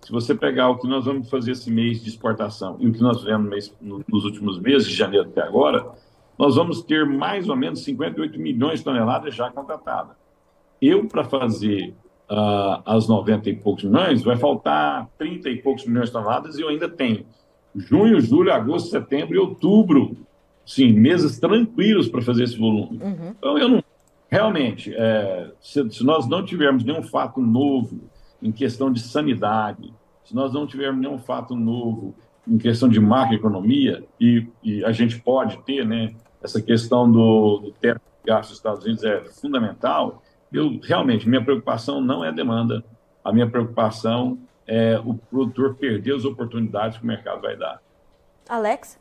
se 0.01 0.11
você 0.11 0.35
pegar 0.35 0.71
o 0.71 0.79
que 0.79 0.87
nós 0.87 1.05
vamos 1.05 1.29
fazer 1.29 1.53
esse 1.53 1.71
mês 1.71 2.03
de 2.03 2.09
exportação 2.09 2.77
e 2.81 2.89
o 2.89 2.93
que 2.93 3.01
nós 3.01 3.21
fizemos 3.21 3.45
no 3.45 3.51
mês, 3.51 3.77
no, 3.81 4.05
nos 4.09 4.25
últimos 4.25 4.59
meses, 4.59 4.89
de 4.89 4.95
janeiro 4.95 5.29
até 5.29 5.43
agora, 5.43 5.87
nós 6.39 6.57
vamos 6.57 6.83
ter 6.83 7.07
mais 7.07 7.49
ou 7.49 7.57
menos 7.57 7.85
58 7.85 8.39
milhões 8.39 8.81
de 8.81 8.85
toneladas 8.85 9.35
já 9.35 9.51
contratadas. 9.51 10.17
Eu, 10.81 11.07
para 11.07 11.25
fazer 11.25 11.95
uh, 12.31 12.83
as 12.85 13.09
90 13.09 13.51
e 13.51 13.57
poucos 13.57 13.85
milhões, 13.85 14.23
vai 14.23 14.37
faltar 14.37 15.09
30 15.19 15.49
e 15.51 15.63
poucos 15.63 15.87
milhões 15.87 16.07
de 16.07 16.13
toneladas 16.13 16.59
e 16.59 16.63
eu 16.63 16.69
ainda 16.69 16.89
tenho 16.89 17.25
junho, 17.75 18.21
julho, 18.21 18.53
agosto, 18.53 18.91
setembro 18.91 19.35
e 19.35 19.39
outubro. 19.39 20.17
Sim, 20.67 20.93
meses 20.93 21.39
tranquilos 21.39 22.09
para 22.09 22.23
fazer 22.23 22.45
esse 22.45 22.59
volume. 22.59 22.99
Uhum. 23.03 23.35
Então, 23.39 23.59
eu 23.59 23.69
não. 23.69 23.85
Realmente, 24.31 24.93
é, 24.97 25.53
se, 25.61 25.89
se 25.91 26.05
nós 26.05 26.27
não 26.27 26.45
tivermos 26.45 26.83
nenhum 26.83 27.03
fato 27.03 27.41
novo 27.41 28.01
em 28.43 28.51
questão 28.51 28.91
de 28.91 29.01
sanidade, 29.01 29.93
se 30.25 30.35
nós 30.35 30.53
não 30.53 30.67
tivermos 30.67 31.01
nenhum 31.01 31.19
fato 31.19 31.55
novo 31.55 32.15
em 32.47 32.59
questão 32.59 32.89
de 32.89 33.01
macroeconomia, 33.01 34.05
e, 34.21 34.47
e 34.63 34.85
a 34.85 34.93
gente 34.93 35.21
pode 35.21 35.59
ter, 35.63 35.85
né, 35.87 36.15
essa 36.43 36.61
questão 36.61 37.11
do, 37.11 37.59
do 37.59 37.73
teto 37.73 38.01
de 38.01 38.31
gastos 38.31 38.51
dos 38.51 38.59
Estados 38.59 38.85
Unidos 38.85 39.05
é 39.05 39.25
fundamental, 39.25 40.23
eu 40.53 40.79
realmente, 40.83 41.29
minha 41.29 41.43
preocupação 41.43 42.01
não 42.01 42.25
é 42.25 42.29
a 42.29 42.33
demanda, 42.33 42.85
a 43.25 43.33
minha 43.33 43.49
preocupação 43.49 44.39
é, 44.67 44.99
o 44.99 45.15
produtor 45.15 45.75
perder 45.75 46.15
as 46.15 46.25
oportunidades 46.25 46.99
que 46.99 47.05
o 47.05 47.07
mercado 47.07 47.41
vai 47.41 47.57
dar. 47.57 47.81
Alex? 48.49 48.99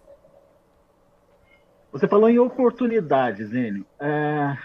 Você 1.92 2.08
falou 2.08 2.30
em 2.30 2.40
oportunidades, 2.40 3.54
Enio. 3.54 3.86
É, 4.00 4.58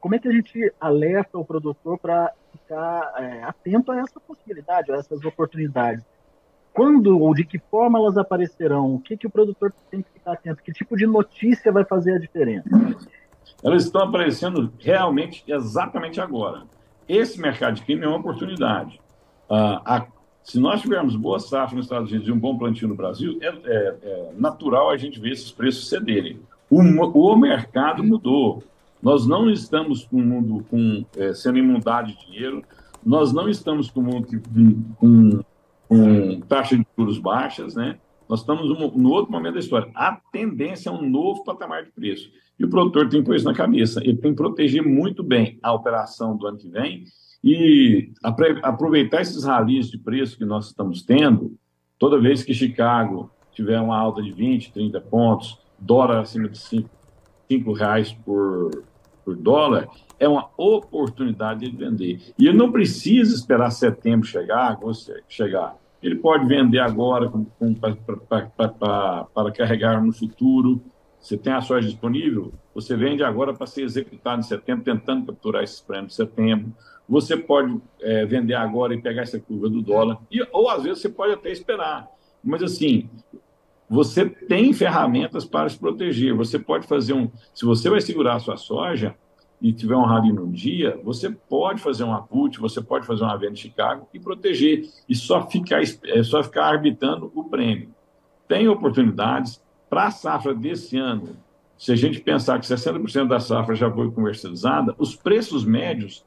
como 0.00 0.14
é 0.14 0.18
que 0.18 0.28
a 0.28 0.32
gente 0.32 0.72
alerta 0.80 1.36
o 1.38 1.44
produtor 1.44 1.98
para 1.98 2.32
ficar 2.52 3.14
é, 3.16 3.42
atento 3.42 3.90
a 3.90 3.98
essa 3.98 4.20
possibilidade, 4.20 4.92
a 4.92 4.96
essas 4.96 5.24
oportunidades? 5.24 6.04
Quando 6.78 7.18
ou 7.18 7.34
de 7.34 7.44
que 7.44 7.58
forma 7.58 7.98
elas 7.98 8.16
aparecerão? 8.16 8.94
O 8.94 9.00
que, 9.00 9.16
que 9.16 9.26
o 9.26 9.30
produtor 9.30 9.72
tem 9.90 10.00
que 10.00 10.10
ficar 10.12 10.34
atento? 10.34 10.62
Que 10.62 10.72
tipo 10.72 10.96
de 10.96 11.08
notícia 11.08 11.72
vai 11.72 11.84
fazer 11.84 12.12
a 12.12 12.18
diferença? 12.20 12.68
Elas 13.64 13.82
estão 13.82 14.02
aparecendo 14.02 14.72
realmente 14.78 15.42
exatamente 15.48 16.20
agora. 16.20 16.62
esse 17.08 17.40
mercado 17.40 17.74
de 17.74 17.82
clima 17.82 18.04
é 18.04 18.06
uma 18.06 18.18
oportunidade. 18.18 19.00
Ah, 19.50 19.82
a, 19.84 20.06
se 20.44 20.60
nós 20.60 20.80
tivermos 20.80 21.16
boa 21.16 21.40
safra 21.40 21.74
nos 21.74 21.86
Estados 21.86 22.12
Unidos 22.12 22.28
e 22.28 22.30
um 22.32 22.38
bom 22.38 22.56
plantio 22.56 22.86
no 22.86 22.94
Brasil, 22.94 23.36
é, 23.42 23.48
é, 23.48 23.96
é 24.00 24.32
natural 24.38 24.88
a 24.88 24.96
gente 24.96 25.18
ver 25.18 25.32
esses 25.32 25.50
preços 25.50 25.88
cederem. 25.88 26.38
O, 26.70 26.80
o, 26.80 27.36
mercado 27.36 28.04
mudou. 28.04 28.62
Nós 29.02 29.26
não 29.26 29.50
estamos 29.50 30.04
com 30.04 30.18
o 30.18 30.24
mundo 30.24 30.64
com, 30.70 31.04
é, 31.16 31.34
sendo 31.34 31.58
inundado 31.58 32.12
de 32.12 32.24
dinheiro, 32.24 32.62
nós 33.04 33.32
não 33.32 33.48
estamos 33.48 33.90
com, 33.90 34.22
com, 34.22 34.82
com, 34.96 35.44
com 35.88 36.40
taxa 36.42 36.76
de 36.76 36.86
juros 36.96 37.18
baixas, 37.18 37.74
né? 37.74 37.98
Nós 38.28 38.40
estamos 38.40 38.68
no, 38.94 39.10
outro 39.10 39.32
momento 39.32 39.54
da 39.54 39.60
história. 39.60 39.90
A 39.94 40.20
tendência 40.30 40.90
é 40.90 40.92
um 40.92 41.08
novo 41.08 41.42
patamar 41.44 41.84
de 41.84 41.90
preço. 41.90 42.30
E 42.58 42.64
o 42.64 42.68
produtor 42.68 43.08
tem 43.08 43.24
pôr 43.24 43.34
isso 43.34 43.46
na 43.46 43.54
cabeça. 43.54 44.00
Ele 44.04 44.18
tem 44.18 44.32
que 44.32 44.36
proteger 44.36 44.82
muito 44.82 45.22
bem 45.22 45.58
a 45.62 45.72
operação 45.72 46.36
do 46.36 46.46
ano 46.46 46.58
que 46.58 46.68
vem 46.68 47.04
e 47.42 48.12
aproveitar 48.62 49.22
esses 49.22 49.44
ralis 49.44 49.90
de 49.90 49.96
preço 49.96 50.36
que 50.36 50.44
nós 50.44 50.66
estamos 50.66 51.02
tendo. 51.02 51.56
Toda 51.98 52.20
vez 52.20 52.42
que 52.42 52.52
Chicago 52.52 53.30
tiver 53.52 53.80
uma 53.80 53.96
alta 53.96 54.22
de 54.22 54.30
20, 54.30 54.72
30 54.72 55.00
pontos, 55.00 55.58
dólar 55.78 56.20
acima 56.20 56.48
de 56.48 56.58
5, 56.58 56.88
5 57.48 57.72
reais 57.72 58.12
por, 58.12 58.84
por 59.24 59.36
dólar, 59.36 59.88
é 60.18 60.28
uma 60.28 60.50
oportunidade 60.56 61.70
de 61.70 61.76
vender. 61.76 62.34
E 62.38 62.46
ele 62.46 62.56
não 62.56 62.72
precisa 62.72 63.34
esperar 63.34 63.70
setembro 63.70 64.26
chegar, 64.26 64.78
chegar. 65.28 65.76
Ele 66.02 66.16
pode 66.16 66.46
vender 66.46 66.78
agora 66.78 67.30
para 68.78 69.52
carregar 69.52 70.02
no 70.02 70.12
futuro. 70.12 70.80
Você 71.20 71.36
tem 71.36 71.52
a 71.52 71.60
soja 71.60 71.88
disponível, 71.88 72.52
você 72.72 72.96
vende 72.96 73.24
agora 73.24 73.52
para 73.52 73.66
ser 73.66 73.82
executado 73.82 74.38
em 74.38 74.44
setembro, 74.44 74.84
tentando 74.84 75.26
capturar 75.26 75.64
esses 75.64 75.80
prêmios 75.80 76.10
de 76.10 76.14
setembro. 76.14 76.72
Você 77.08 77.36
pode 77.36 77.80
é, 78.00 78.24
vender 78.24 78.54
agora 78.54 78.94
e 78.94 79.02
pegar 79.02 79.22
essa 79.22 79.40
curva 79.40 79.68
do 79.68 79.82
dólar, 79.82 80.18
e, 80.30 80.40
ou 80.52 80.70
às 80.70 80.84
vezes 80.84 81.02
você 81.02 81.08
pode 81.08 81.32
até 81.32 81.50
esperar. 81.50 82.08
Mas 82.42 82.62
assim, 82.62 83.10
você 83.88 84.28
tem 84.28 84.72
ferramentas 84.72 85.44
para 85.44 85.68
se 85.68 85.78
proteger. 85.78 86.34
Você 86.34 86.58
pode 86.58 86.86
fazer 86.86 87.14
um. 87.14 87.30
Se 87.54 87.64
você 87.64 87.88
vai 87.88 88.00
segurar 88.00 88.36
a 88.36 88.38
sua 88.38 88.56
soja, 88.56 89.16
e 89.60 89.72
tiver 89.72 89.96
um 89.96 90.04
rally 90.04 90.32
no 90.32 90.46
dia, 90.46 90.98
você 91.02 91.30
pode 91.30 91.80
fazer 91.80 92.04
uma 92.04 92.22
put, 92.22 92.60
você 92.60 92.80
pode 92.80 93.06
fazer 93.06 93.24
uma 93.24 93.36
venda 93.36 93.52
em 93.52 93.56
Chicago 93.56 94.08
e 94.14 94.20
proteger, 94.20 94.88
e 95.08 95.14
só 95.14 95.48
ficar, 95.48 95.82
é 95.82 96.22
só 96.22 96.42
ficar 96.42 96.66
arbitrando 96.66 97.30
o 97.34 97.44
prêmio. 97.44 97.90
Tem 98.46 98.68
oportunidades 98.68 99.60
para 99.90 100.06
a 100.06 100.10
safra 100.10 100.54
desse 100.54 100.96
ano. 100.96 101.36
Se 101.76 101.92
a 101.92 101.96
gente 101.96 102.20
pensar 102.20 102.58
que 102.58 102.66
60% 102.66 103.28
da 103.28 103.40
safra 103.40 103.74
já 103.74 103.90
foi 103.90 104.10
comercializada, 104.10 104.94
os 104.98 105.14
preços 105.14 105.64
médios 105.64 106.24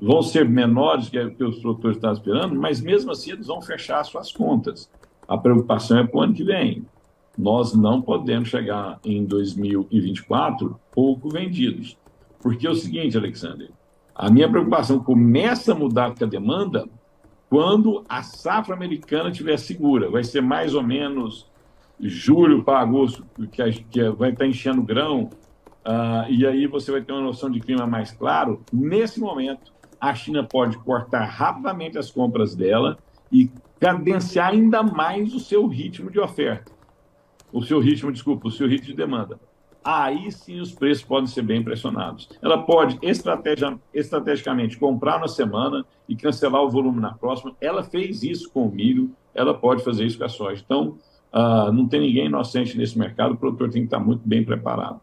vão 0.00 0.22
ser 0.22 0.48
menores 0.48 1.08
que, 1.08 1.30
que 1.30 1.44
os 1.44 1.60
produtores 1.60 1.96
estão 1.96 2.12
esperando, 2.12 2.54
mas 2.56 2.80
mesmo 2.80 3.12
assim 3.12 3.32
eles 3.32 3.46
vão 3.46 3.62
fechar 3.62 4.02
suas 4.04 4.32
contas. 4.32 4.90
A 5.28 5.38
preocupação 5.38 5.98
é 5.98 6.06
para 6.06 6.18
o 6.18 6.22
ano 6.22 6.34
que 6.34 6.44
vem. 6.44 6.84
Nós 7.38 7.72
não 7.72 8.02
podemos 8.02 8.48
chegar 8.48 8.98
em 9.04 9.24
2024 9.24 10.78
pouco 10.92 11.30
vendidos 11.30 11.96
porque 12.42 12.66
é 12.66 12.70
o 12.70 12.74
seguinte, 12.74 13.16
Alexander, 13.16 13.70
a 14.14 14.28
minha 14.30 14.50
preocupação 14.50 14.98
começa 14.98 15.72
a 15.72 15.74
mudar 15.74 16.14
com 16.14 16.24
a 16.24 16.26
demanda 16.26 16.86
quando 17.48 18.04
a 18.08 18.22
safra 18.22 18.74
americana 18.74 19.30
estiver 19.30 19.56
segura. 19.58 20.10
Vai 20.10 20.24
ser 20.24 20.42
mais 20.42 20.74
ou 20.74 20.82
menos 20.82 21.50
julho 22.00 22.64
para 22.64 22.80
agosto, 22.80 23.24
que, 23.52 23.72
que 23.84 24.10
vai 24.10 24.30
estar 24.30 24.46
enchendo 24.46 24.82
grão, 24.82 25.30
uh, 25.86 26.28
e 26.28 26.44
aí 26.44 26.66
você 26.66 26.90
vai 26.90 27.00
ter 27.00 27.12
uma 27.12 27.22
noção 27.22 27.48
de 27.48 27.60
clima 27.60 27.86
mais 27.86 28.10
claro. 28.10 28.60
Nesse 28.72 29.20
momento, 29.20 29.72
a 30.00 30.12
China 30.14 30.42
pode 30.42 30.76
cortar 30.78 31.24
rapidamente 31.24 31.96
as 31.96 32.10
compras 32.10 32.56
dela 32.56 32.98
e 33.30 33.48
cadenciar 33.78 34.50
ainda 34.50 34.82
mais 34.82 35.32
o 35.32 35.38
seu 35.38 35.66
ritmo 35.68 36.10
de 36.10 36.18
oferta. 36.18 36.72
O 37.52 37.62
seu 37.62 37.78
ritmo, 37.78 38.10
desculpa, 38.10 38.48
o 38.48 38.50
seu 38.50 38.66
ritmo 38.66 38.88
de 38.88 38.94
demanda 38.94 39.38
aí 39.84 40.30
sim 40.30 40.60
os 40.60 40.72
preços 40.72 41.04
podem 41.04 41.26
ser 41.26 41.42
bem 41.42 41.62
pressionados. 41.62 42.28
Ela 42.42 42.62
pode 42.62 42.98
estrategicamente 43.92 44.78
comprar 44.78 45.18
na 45.18 45.28
semana 45.28 45.84
e 46.08 46.16
cancelar 46.16 46.62
o 46.62 46.70
volume 46.70 47.00
na 47.00 47.12
próxima. 47.12 47.54
Ela 47.60 47.82
fez 47.82 48.22
isso 48.22 48.50
com 48.50 48.66
o 48.66 48.70
milho, 48.70 49.10
ela 49.34 49.54
pode 49.54 49.84
fazer 49.84 50.04
isso 50.04 50.18
com 50.18 50.24
a 50.24 50.28
soja. 50.28 50.62
Então, 50.64 50.98
uh, 51.32 51.72
não 51.72 51.88
tem 51.88 52.00
ninguém 52.00 52.26
inocente 52.26 52.76
nesse 52.76 52.98
mercado, 52.98 53.34
o 53.34 53.36
produtor 53.36 53.70
tem 53.70 53.82
que 53.82 53.86
estar 53.86 54.00
muito 54.00 54.22
bem 54.26 54.44
preparado. 54.44 55.00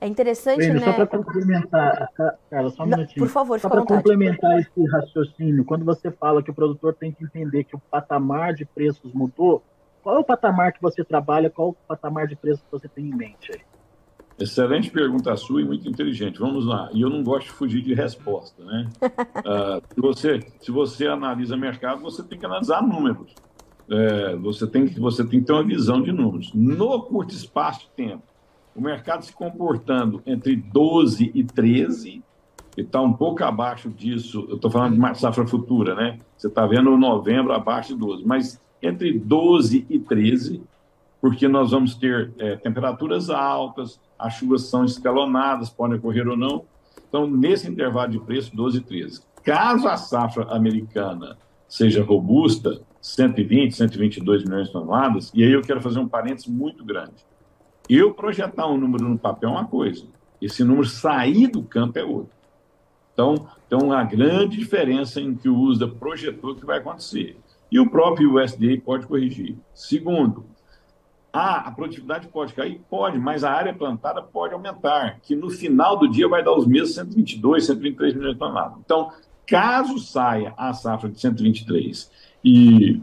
É 0.00 0.06
interessante, 0.06 0.58
Breno, 0.58 0.80
né? 0.80 0.86
Só 0.86 0.92
para 0.92 1.06
complementar, 1.06 2.08
cara, 2.50 2.68
só 2.70 2.82
um 2.82 2.86
não, 2.86 2.98
minutinho. 2.98 3.24
Por 3.24 3.32
favor, 3.32 3.58
Só 3.58 3.70
para 3.70 3.86
complementar 3.86 4.58
esse 4.58 4.86
raciocínio, 4.86 5.64
quando 5.64 5.84
você 5.84 6.10
fala 6.10 6.42
que 6.42 6.50
o 6.50 6.54
produtor 6.54 6.94
tem 6.94 7.10
que 7.10 7.24
entender 7.24 7.64
que 7.64 7.74
o 7.74 7.78
patamar 7.78 8.52
de 8.52 8.66
preços 8.66 9.14
mudou, 9.14 9.62
qual 10.02 10.16
é 10.16 10.18
o 10.18 10.24
patamar 10.24 10.74
que 10.74 10.82
você 10.82 11.02
trabalha, 11.02 11.48
qual 11.48 11.68
é 11.68 11.70
o 11.70 11.74
patamar 11.88 12.26
de 12.26 12.36
preços 12.36 12.62
que 12.62 12.70
você 12.70 12.86
tem 12.86 13.06
em 13.06 13.14
mente 13.14 13.52
aí? 13.52 13.60
Excelente 14.38 14.90
pergunta 14.90 15.36
sua 15.36 15.62
e 15.62 15.64
muito 15.64 15.88
inteligente. 15.88 16.40
Vamos 16.40 16.66
lá. 16.66 16.90
E 16.92 17.00
eu 17.00 17.08
não 17.08 17.22
gosto 17.22 17.46
de 17.46 17.52
fugir 17.52 17.82
de 17.82 17.94
resposta, 17.94 18.64
né? 18.64 18.88
uh, 19.02 19.82
se, 19.94 20.00
você, 20.00 20.40
se 20.60 20.70
você 20.70 21.06
analisa 21.06 21.56
mercado, 21.56 22.00
você 22.00 22.22
tem 22.22 22.38
que 22.38 22.46
analisar 22.46 22.82
números. 22.82 23.34
É, 23.88 24.34
você, 24.36 24.66
tem, 24.66 24.86
você 24.86 25.24
tem 25.24 25.40
que 25.40 25.46
ter 25.46 25.52
uma 25.52 25.62
visão 25.62 26.02
de 26.02 26.10
números. 26.10 26.50
No 26.54 27.02
curto 27.02 27.34
espaço 27.34 27.80
de 27.80 27.90
tempo, 27.90 28.22
o 28.74 28.80
mercado 28.80 29.24
se 29.24 29.32
comportando 29.32 30.22
entre 30.26 30.56
12 30.56 31.30
e 31.34 31.44
13, 31.44 32.22
e 32.76 32.80
está 32.80 33.00
um 33.00 33.12
pouco 33.12 33.44
abaixo 33.44 33.88
disso, 33.90 34.46
eu 34.48 34.56
estou 34.56 34.70
falando 34.70 34.98
de 34.98 35.18
safra 35.18 35.46
futura, 35.46 35.94
né? 35.94 36.18
Você 36.36 36.48
está 36.48 36.66
vendo 36.66 36.96
novembro 36.96 37.52
abaixo 37.52 37.94
de 37.94 38.00
12, 38.00 38.26
mas 38.26 38.60
entre 38.82 39.16
12 39.18 39.86
e 39.88 39.98
13, 39.98 40.62
porque 41.20 41.46
nós 41.46 41.70
vamos 41.70 41.94
ter 41.94 42.32
é, 42.38 42.56
temperaturas 42.56 43.30
altas, 43.30 44.00
as 44.18 44.34
chuvas 44.34 44.62
são 44.62 44.84
escalonadas, 44.84 45.70
podem 45.70 45.98
ocorrer 45.98 46.28
ou 46.28 46.36
não. 46.36 46.64
Então, 47.08 47.26
nesse 47.26 47.70
intervalo 47.70 48.10
de 48.10 48.18
preço, 48.18 48.54
12 48.54 48.78
e 48.78 48.80
13. 48.80 49.22
Caso 49.42 49.86
a 49.86 49.96
safra 49.96 50.44
americana 50.50 51.36
seja 51.68 52.02
robusta, 52.02 52.80
120, 53.00 53.74
122 53.74 54.44
milhões 54.44 54.68
de 54.68 54.72
toneladas, 54.72 55.30
e 55.34 55.42
aí 55.42 55.52
eu 55.52 55.60
quero 55.60 55.80
fazer 55.80 55.98
um 55.98 56.08
parênteses 56.08 56.46
muito 56.46 56.84
grande. 56.84 57.26
Eu 57.88 58.14
projetar 58.14 58.66
um 58.66 58.78
número 58.78 59.08
no 59.08 59.18
papel 59.18 59.50
é 59.50 59.52
uma 59.52 59.66
coisa, 59.66 60.06
esse 60.40 60.64
número 60.64 60.86
sair 60.86 61.48
do 61.48 61.62
campo 61.62 61.98
é 61.98 62.04
outra. 62.04 62.34
Então, 63.12 63.46
tem 63.68 63.78
uma 63.78 64.02
grande 64.02 64.56
diferença 64.56 65.20
em 65.20 65.34
que 65.34 65.48
o 65.48 65.56
USDA 65.56 65.88
projetou 65.88 66.54
que 66.54 66.66
vai 66.66 66.78
acontecer. 66.78 67.38
E 67.70 67.78
o 67.78 67.88
próprio 67.88 68.34
USDA 68.34 68.80
pode 68.84 69.06
corrigir. 69.06 69.56
Segundo, 69.72 70.44
ah, 71.36 71.66
a 71.66 71.72
produtividade 71.72 72.28
pode 72.28 72.54
cair? 72.54 72.80
Pode, 72.88 73.18
mas 73.18 73.42
a 73.42 73.50
área 73.50 73.74
plantada 73.74 74.22
pode 74.22 74.54
aumentar, 74.54 75.18
que 75.20 75.34
no 75.34 75.50
final 75.50 75.98
do 75.98 76.08
dia 76.08 76.28
vai 76.28 76.44
dar 76.44 76.52
os 76.52 76.64
mesmos 76.64 76.94
122, 76.94 77.66
123 77.66 78.14
milhões 78.14 78.34
de 78.34 78.38
toneladas. 78.38 78.78
Então, 78.84 79.10
caso 79.44 79.98
saia 79.98 80.54
a 80.56 80.72
safra 80.72 81.10
de 81.10 81.20
123 81.20 82.08
e 82.44 83.02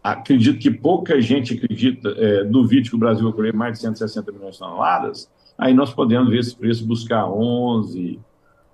acredito 0.00 0.60
que 0.60 0.70
pouca 0.70 1.20
gente 1.20 1.54
acredita, 1.54 2.10
é, 2.10 2.44
duvide 2.44 2.88
que 2.88 2.94
o 2.94 3.00
Brasil 3.00 3.24
vai 3.24 3.32
colher 3.32 3.52
mais 3.52 3.72
de 3.72 3.80
160 3.80 4.30
milhões 4.30 4.52
de 4.52 4.60
toneladas, 4.60 5.28
aí 5.58 5.74
nós 5.74 5.92
podemos 5.92 6.30
ver 6.30 6.38
esse 6.38 6.54
preço 6.54 6.86
buscar 6.86 7.28
11, 7.28 8.20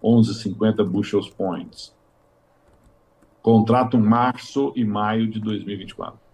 11,50 0.04 0.85
bushels 0.85 1.30
points. 1.30 1.97
Contrato 3.40 3.99
março 3.99 4.71
e 4.76 4.85
maio 4.85 5.26
de 5.28 5.40
2024. 5.40 6.25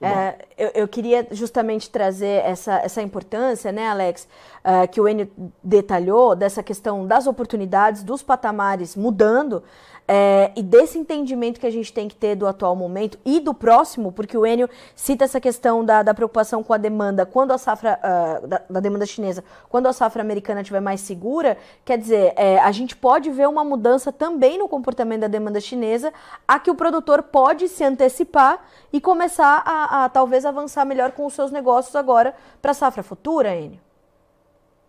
É, 0.00 0.55
eu, 0.56 0.70
eu, 0.74 0.88
queria 0.88 1.26
justamente 1.30 1.90
trazer 1.90 2.42
essa, 2.44 2.76
essa 2.76 3.02
importância, 3.02 3.70
né, 3.70 3.88
Alex, 3.88 4.26
uh, 4.64 4.88
que 4.88 5.00
o 5.00 5.06
Enio 5.06 5.30
detalhou, 5.62 6.34
dessa 6.34 6.62
questão 6.62 7.06
das 7.06 7.26
oportunidades, 7.26 8.02
dos 8.02 8.22
patamares 8.22 8.96
mudando, 8.96 9.62
é, 10.08 10.52
e 10.54 10.62
desse 10.62 10.98
entendimento 10.98 11.58
que 11.58 11.66
a 11.66 11.70
gente 11.70 11.92
tem 11.92 12.06
que 12.06 12.14
ter 12.14 12.36
do 12.36 12.46
atual 12.46 12.76
momento 12.76 13.18
e 13.24 13.40
do 13.40 13.52
próximo, 13.52 14.12
porque 14.12 14.38
o 14.38 14.46
Enio 14.46 14.70
cita 14.94 15.24
essa 15.24 15.40
questão 15.40 15.84
da, 15.84 16.02
da 16.02 16.14
preocupação 16.14 16.62
com 16.62 16.72
a 16.72 16.76
demanda, 16.76 17.26
quando 17.26 17.50
a 17.50 17.58
safra, 17.58 17.98
uh, 17.98 18.46
da, 18.46 18.62
da, 18.70 18.80
demanda 18.80 19.04
chinesa, 19.04 19.42
quando 19.68 19.86
a 19.86 19.92
safra 19.92 20.22
americana 20.22 20.60
estiver 20.60 20.80
mais 20.80 21.00
segura, 21.00 21.58
quer 21.84 21.98
dizer, 21.98 22.32
é, 22.36 22.58
a 22.60 22.70
gente 22.70 22.96
pode 22.96 23.30
ver 23.30 23.48
uma 23.48 23.64
mudança 23.64 24.12
também 24.12 24.58
no 24.58 24.68
comportamento 24.68 25.22
da 25.22 25.28
demanda 25.28 25.60
chinesa, 25.60 26.12
a 26.46 26.58
que 26.60 26.70
o 26.70 26.74
produtor 26.74 27.22
pode 27.24 27.68
se 27.68 27.82
antecipar 27.82 28.64
e 28.92 29.00
começar 29.00 29.62
a, 29.66 30.04
a 30.04 30.08
talvez 30.08 30.45
avançar 30.46 30.84
melhor 30.84 31.12
com 31.12 31.26
os 31.26 31.34
seus 31.34 31.50
negócios 31.50 31.94
agora 31.94 32.34
para 32.62 32.70
a 32.70 32.74
safra 32.74 33.02
futura, 33.02 33.54
Enio. 33.54 33.80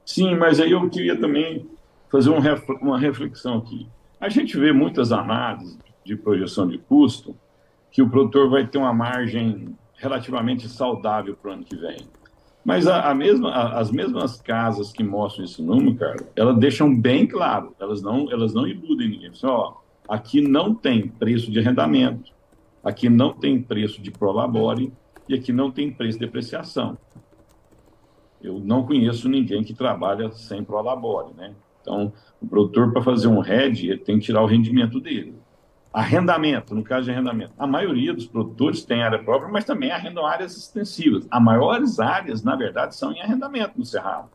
Sim, 0.06 0.36
mas 0.36 0.60
aí 0.60 0.72
eu 0.72 0.90
queria 0.90 1.20
também 1.20 1.70
fazer 2.10 2.30
uma 2.82 2.98
reflexão 2.98 3.58
aqui. 3.58 3.88
A 4.20 4.30
gente 4.30 4.58
vê 4.58 4.72
muitas 4.72 5.12
análises 5.12 5.78
de 6.04 6.16
projeção 6.16 6.68
de 6.68 6.78
custo 6.78 7.36
que 7.92 8.02
o 8.02 8.10
produtor 8.10 8.50
vai 8.50 8.66
ter 8.66 8.78
uma 8.78 8.94
margem 8.94 9.76
relativamente 9.96 10.70
saudável 10.70 11.36
para 11.36 11.52
o 11.52 11.54
ano 11.56 11.64
que 11.64 11.76
vem. 11.76 11.98
Mas 12.64 12.86
a, 12.86 13.10
a 13.10 13.16
mesma, 13.16 13.50
a, 13.50 13.80
as 13.80 13.92
mesmas 13.92 14.42
casas 14.42 14.92
que 14.92 15.04
mostram 15.04 15.46
esse 15.46 15.62
número, 15.62 15.96
cara, 15.96 16.18
elas 16.36 16.58
deixam 16.58 16.94
bem 16.94 17.26
claro, 17.26 17.74
elas 17.80 18.02
não, 18.02 18.32
elas 18.32 18.54
não 18.54 18.68
iludem 18.68 19.10
ninguém. 19.10 19.30
Assim, 19.30 19.48
ó, 19.48 19.74
aqui 20.08 20.42
não 20.42 20.74
tem 20.74 21.08
preço 21.08 21.52
de 21.52 21.60
arrendamento, 21.60 22.32
aqui 22.84 23.10
não 23.10 23.34
tem 23.34 23.62
preço 23.62 24.02
de 24.02 24.12
prolabore 24.12 24.92
e 25.28 25.36
aqui 25.36 25.52
não 25.52 25.72
tem 25.72 25.92
preço 25.92 26.18
de 26.18 26.26
depreciação. 26.26 26.98
Eu 28.42 28.60
não 28.60 28.86
conheço 28.86 29.28
ninguém 29.28 29.64
que 29.64 29.74
trabalha 29.74 30.32
sem 30.32 30.64
prolabore, 30.64 31.34
né? 31.36 31.54
Então, 31.82 32.14
o 32.42 32.48
produtor, 32.48 32.92
para 32.92 33.02
fazer 33.02 33.28
um 33.28 33.40
RED, 33.40 33.90
ele 33.90 34.00
tem 34.00 34.20
que 34.20 34.26
tirar 34.26 34.42
o 34.42 34.46
rendimento 34.46 35.00
dele. 35.00 35.36
Arrendamento, 35.92 36.76
no 36.76 36.84
caso 36.84 37.06
de 37.06 37.12
arrendamento, 37.12 37.54
a 37.58 37.66
maioria 37.66 38.14
dos 38.14 38.28
produtores 38.28 38.84
tem 38.84 39.02
área 39.02 39.18
própria, 39.24 39.52
mas 39.52 39.66
também 39.66 39.90
arrendam 39.90 40.26
áreas 40.26 40.56
extensivas. 40.56 41.26
As 41.32 41.42
maiores 41.42 42.00
áreas, 42.00 42.44
na 42.44 42.56
verdade, 42.56 42.96
são 42.96 43.12
em 43.12 43.22
arrendamento 43.22 43.74
no 43.78 43.86
Cerrado. 43.86 44.30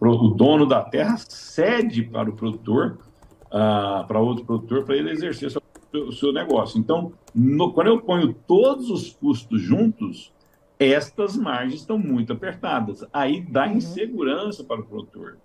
O 0.00 0.28
dono 0.28 0.64
da 0.64 0.80
terra 0.82 1.16
cede 1.18 2.04
para 2.04 2.30
o 2.30 2.34
produtor, 2.34 2.98
uh, 3.46 4.06
para 4.06 4.20
outro 4.20 4.44
produtor, 4.44 4.84
para 4.84 4.96
ele 4.96 5.10
exercer 5.10 5.50
o 5.92 6.12
seu 6.12 6.32
negócio. 6.32 6.78
Então, 6.78 7.12
no, 7.34 7.72
quando 7.72 7.88
eu 7.88 8.00
ponho 8.00 8.34
todos 8.46 8.90
os 8.90 9.12
custos 9.12 9.60
juntos, 9.60 10.32
estas 10.78 11.36
margens 11.36 11.80
estão 11.80 11.98
muito 11.98 12.32
apertadas. 12.32 13.04
Aí 13.12 13.40
dá 13.40 13.66
uhum. 13.66 13.76
insegurança 13.76 14.64
para 14.64 14.80
o 14.80 14.84
produtor. 14.84 15.36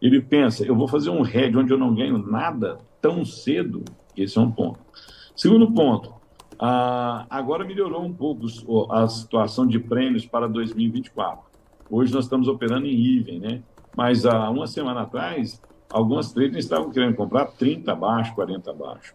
Ele 0.00 0.20
pensa, 0.20 0.64
eu 0.64 0.76
vou 0.76 0.86
fazer 0.86 1.10
um 1.10 1.22
RED 1.22 1.56
onde 1.56 1.72
eu 1.72 1.78
não 1.78 1.94
ganho 1.94 2.18
nada 2.18 2.78
tão 3.00 3.24
cedo, 3.24 3.82
esse 4.16 4.36
é 4.36 4.40
um 4.40 4.50
ponto. 4.50 4.78
Segundo 5.34 5.70
ponto, 5.72 6.12
ah, 6.58 7.26
agora 7.30 7.64
melhorou 7.64 8.04
um 8.04 8.12
pouco 8.12 8.46
a 8.92 9.08
situação 9.08 9.66
de 9.66 9.78
prêmios 9.78 10.26
para 10.26 10.46
2024. 10.46 11.42
Hoje 11.90 12.12
nós 12.12 12.24
estamos 12.24 12.48
operando 12.48 12.86
em 12.86 12.94
IVEN, 12.94 13.40
né? 13.40 13.62
Mas 13.96 14.26
há 14.26 14.50
uma 14.50 14.66
semana 14.66 15.02
atrás, 15.02 15.60
algumas 15.90 16.32
traders 16.32 16.64
estavam 16.64 16.90
querendo 16.90 17.14
comprar 17.14 17.46
30 17.46 17.92
abaixo, 17.92 18.34
40 18.34 18.70
abaixo. 18.70 19.14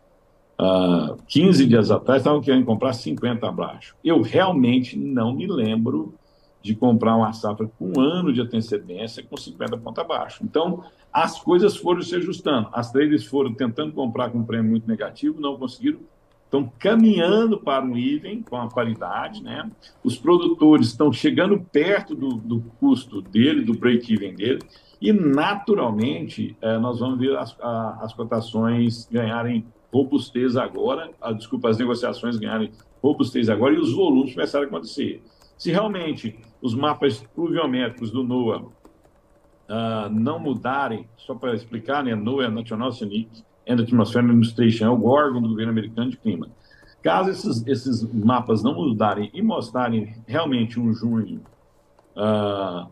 Uh, 0.59 1.15
15 1.27 1.65
dias 1.65 1.89
atrás 1.89 2.21
estavam 2.21 2.41
querendo 2.41 2.65
comprar 2.65 2.91
50 2.91 3.47
abaixo. 3.47 3.95
Eu 4.03 4.21
realmente 4.21 4.97
não 4.97 5.33
me 5.33 5.47
lembro 5.47 6.13
de 6.61 6.75
comprar 6.75 7.15
uma 7.15 7.31
safra 7.31 7.65
com 7.79 7.93
um 7.95 8.01
ano 8.01 8.33
de 8.33 8.41
antecedência 8.41 9.23
com 9.23 9.37
50 9.37 9.77
pontos 9.77 10.03
abaixo. 10.03 10.43
Então, 10.43 10.83
as 11.13 11.39
coisas 11.39 11.77
foram 11.77 12.01
se 12.01 12.13
ajustando. 12.15 12.67
As 12.73 12.91
traders 12.91 13.25
foram 13.25 13.53
tentando 13.53 13.93
comprar 13.93 14.29
com 14.29 14.39
um 14.39 14.43
prêmio 14.43 14.69
muito 14.69 14.87
negativo, 14.87 15.39
não 15.39 15.57
conseguiram. 15.57 15.99
Estão 16.43 16.69
caminhando 16.79 17.59
para 17.59 17.85
um 17.85 17.95
even 17.95 18.41
com 18.41 18.57
a 18.57 18.67
paridade, 18.67 19.41
né? 19.43 19.69
Os 20.03 20.17
produtores 20.17 20.87
estão 20.87 21.13
chegando 21.13 21.59
perto 21.71 22.15
do, 22.15 22.29
do 22.33 22.59
custo 22.79 23.21
dele, 23.21 23.61
do 23.61 23.77
break-even 23.77 24.33
dele, 24.33 24.59
e 25.01 25.13
naturalmente 25.13 26.57
eh, 26.61 26.77
nós 26.77 26.99
vamos 26.99 27.19
ver 27.19 27.37
as, 27.37 27.55
as 28.01 28.13
cotações 28.13 29.07
ganharem 29.09 29.65
robustez 29.93 30.55
agora, 30.55 31.11
a, 31.21 31.31
desculpa, 31.31 31.69
as 31.69 31.77
negociações 31.77 32.37
ganharem 32.37 32.71
robustez 33.01 33.49
agora 33.49 33.73
e 33.73 33.79
os 33.79 33.93
volumes 33.93 34.33
começarem 34.33 34.65
a 34.65 34.69
acontecer. 34.69 35.23
Se 35.57 35.71
realmente 35.71 36.37
os 36.61 36.75
mapas 36.75 37.21
pluviométricos 37.33 38.11
do 38.11 38.23
NOAA 38.23 38.61
uh, 38.61 40.09
não 40.11 40.39
mudarem, 40.39 41.07
só 41.17 41.33
para 41.33 41.55
explicar, 41.55 42.03
né, 42.03 42.13
NOAA 42.13 42.45
é 42.45 42.49
National 42.49 42.89
Oceanic 42.89 43.43
and 43.67 43.81
Atmospheric 43.81 44.29
Administration, 44.29 44.85
é 44.85 44.89
o 44.89 45.05
órgão 45.05 45.41
do 45.41 45.49
governo 45.49 45.71
americano 45.71 46.11
de 46.11 46.17
clima. 46.17 46.49
Caso 47.01 47.29
esses, 47.29 47.65
esses 47.65 48.13
mapas 48.13 48.61
não 48.61 48.75
mudarem 48.75 49.31
e 49.33 49.41
mostrarem 49.41 50.15
realmente 50.27 50.79
um 50.79 50.93
junho 50.93 51.41
uh, 52.15 52.89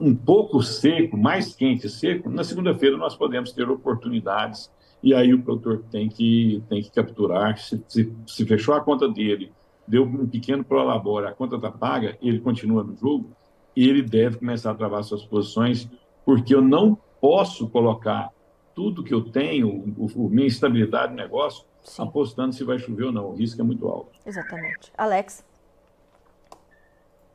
um 0.00 0.14
pouco 0.14 0.62
seco, 0.62 1.16
mais 1.16 1.54
quente 1.54 1.86
e 1.86 1.90
seco, 1.90 2.30
na 2.30 2.44
segunda-feira 2.44 2.96
nós 2.96 3.16
podemos 3.16 3.52
ter 3.52 3.68
oportunidades 3.68 4.70
e 5.02 5.12
aí 5.14 5.34
o 5.34 5.42
produtor 5.42 5.84
tem 5.90 6.08
que, 6.08 6.62
tem 6.68 6.82
que 6.82 6.90
capturar. 6.90 7.58
Se, 7.58 7.82
se, 7.88 8.12
se 8.26 8.46
fechou 8.46 8.74
a 8.74 8.80
conta 8.80 9.08
dele 9.08 9.52
deu 9.86 10.02
um 10.04 10.26
pequeno 10.26 10.64
prolabore, 10.64 11.26
a 11.26 11.32
conta 11.32 11.56
está 11.56 11.70
paga, 11.70 12.16
ele 12.20 12.40
continua 12.40 12.82
no 12.82 12.96
jogo, 12.96 13.30
ele 13.76 14.02
deve 14.02 14.38
começar 14.38 14.70
a 14.70 14.74
travar 14.74 15.02
suas 15.04 15.24
posições, 15.24 15.88
porque 16.24 16.54
eu 16.54 16.62
não 16.62 16.96
posso 17.20 17.68
colocar 17.68 18.30
tudo 18.74 19.04
que 19.04 19.14
eu 19.14 19.22
tenho, 19.22 19.68
o, 19.96 20.06
o 20.16 20.28
minha 20.28 20.46
estabilidade 20.46 21.12
no 21.12 21.16
negócio, 21.16 21.64
Sim. 21.82 22.02
apostando 22.02 22.52
se 22.52 22.64
vai 22.64 22.78
chover 22.78 23.04
ou 23.04 23.12
não. 23.12 23.30
O 23.30 23.34
risco 23.34 23.60
é 23.60 23.64
muito 23.64 23.86
alto. 23.86 24.10
Exatamente. 24.26 24.90
Alex? 24.96 25.44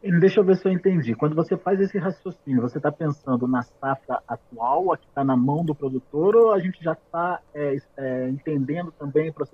Deixa 0.02 0.40
eu 0.40 0.44
ver 0.46 0.56
se 0.56 0.66
eu 0.66 0.72
entendi. 0.72 1.14
Quando 1.14 1.36
você 1.36 1.58
faz 1.58 1.80
esse 1.80 1.98
raciocínio, 1.98 2.62
você 2.62 2.78
está 2.78 2.92
pensando 2.92 3.48
na 3.48 3.64
safra 3.64 4.22
atual, 4.28 4.94
a 4.94 4.98
que 4.98 5.06
está 5.06 5.24
na 5.24 5.36
mão 5.36 5.64
do 5.64 5.76
produtor, 5.76 6.36
ou 6.38 6.54
a 6.54 6.60
gente 6.60 6.82
já 6.82 6.94
está 6.94 7.42
é, 7.54 7.78
é, 7.98 8.30
entendendo 8.30 8.94
também 8.98 9.32
para 9.32 9.46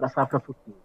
a 0.00 0.08
safra 0.08 0.38
futura? 0.40 0.76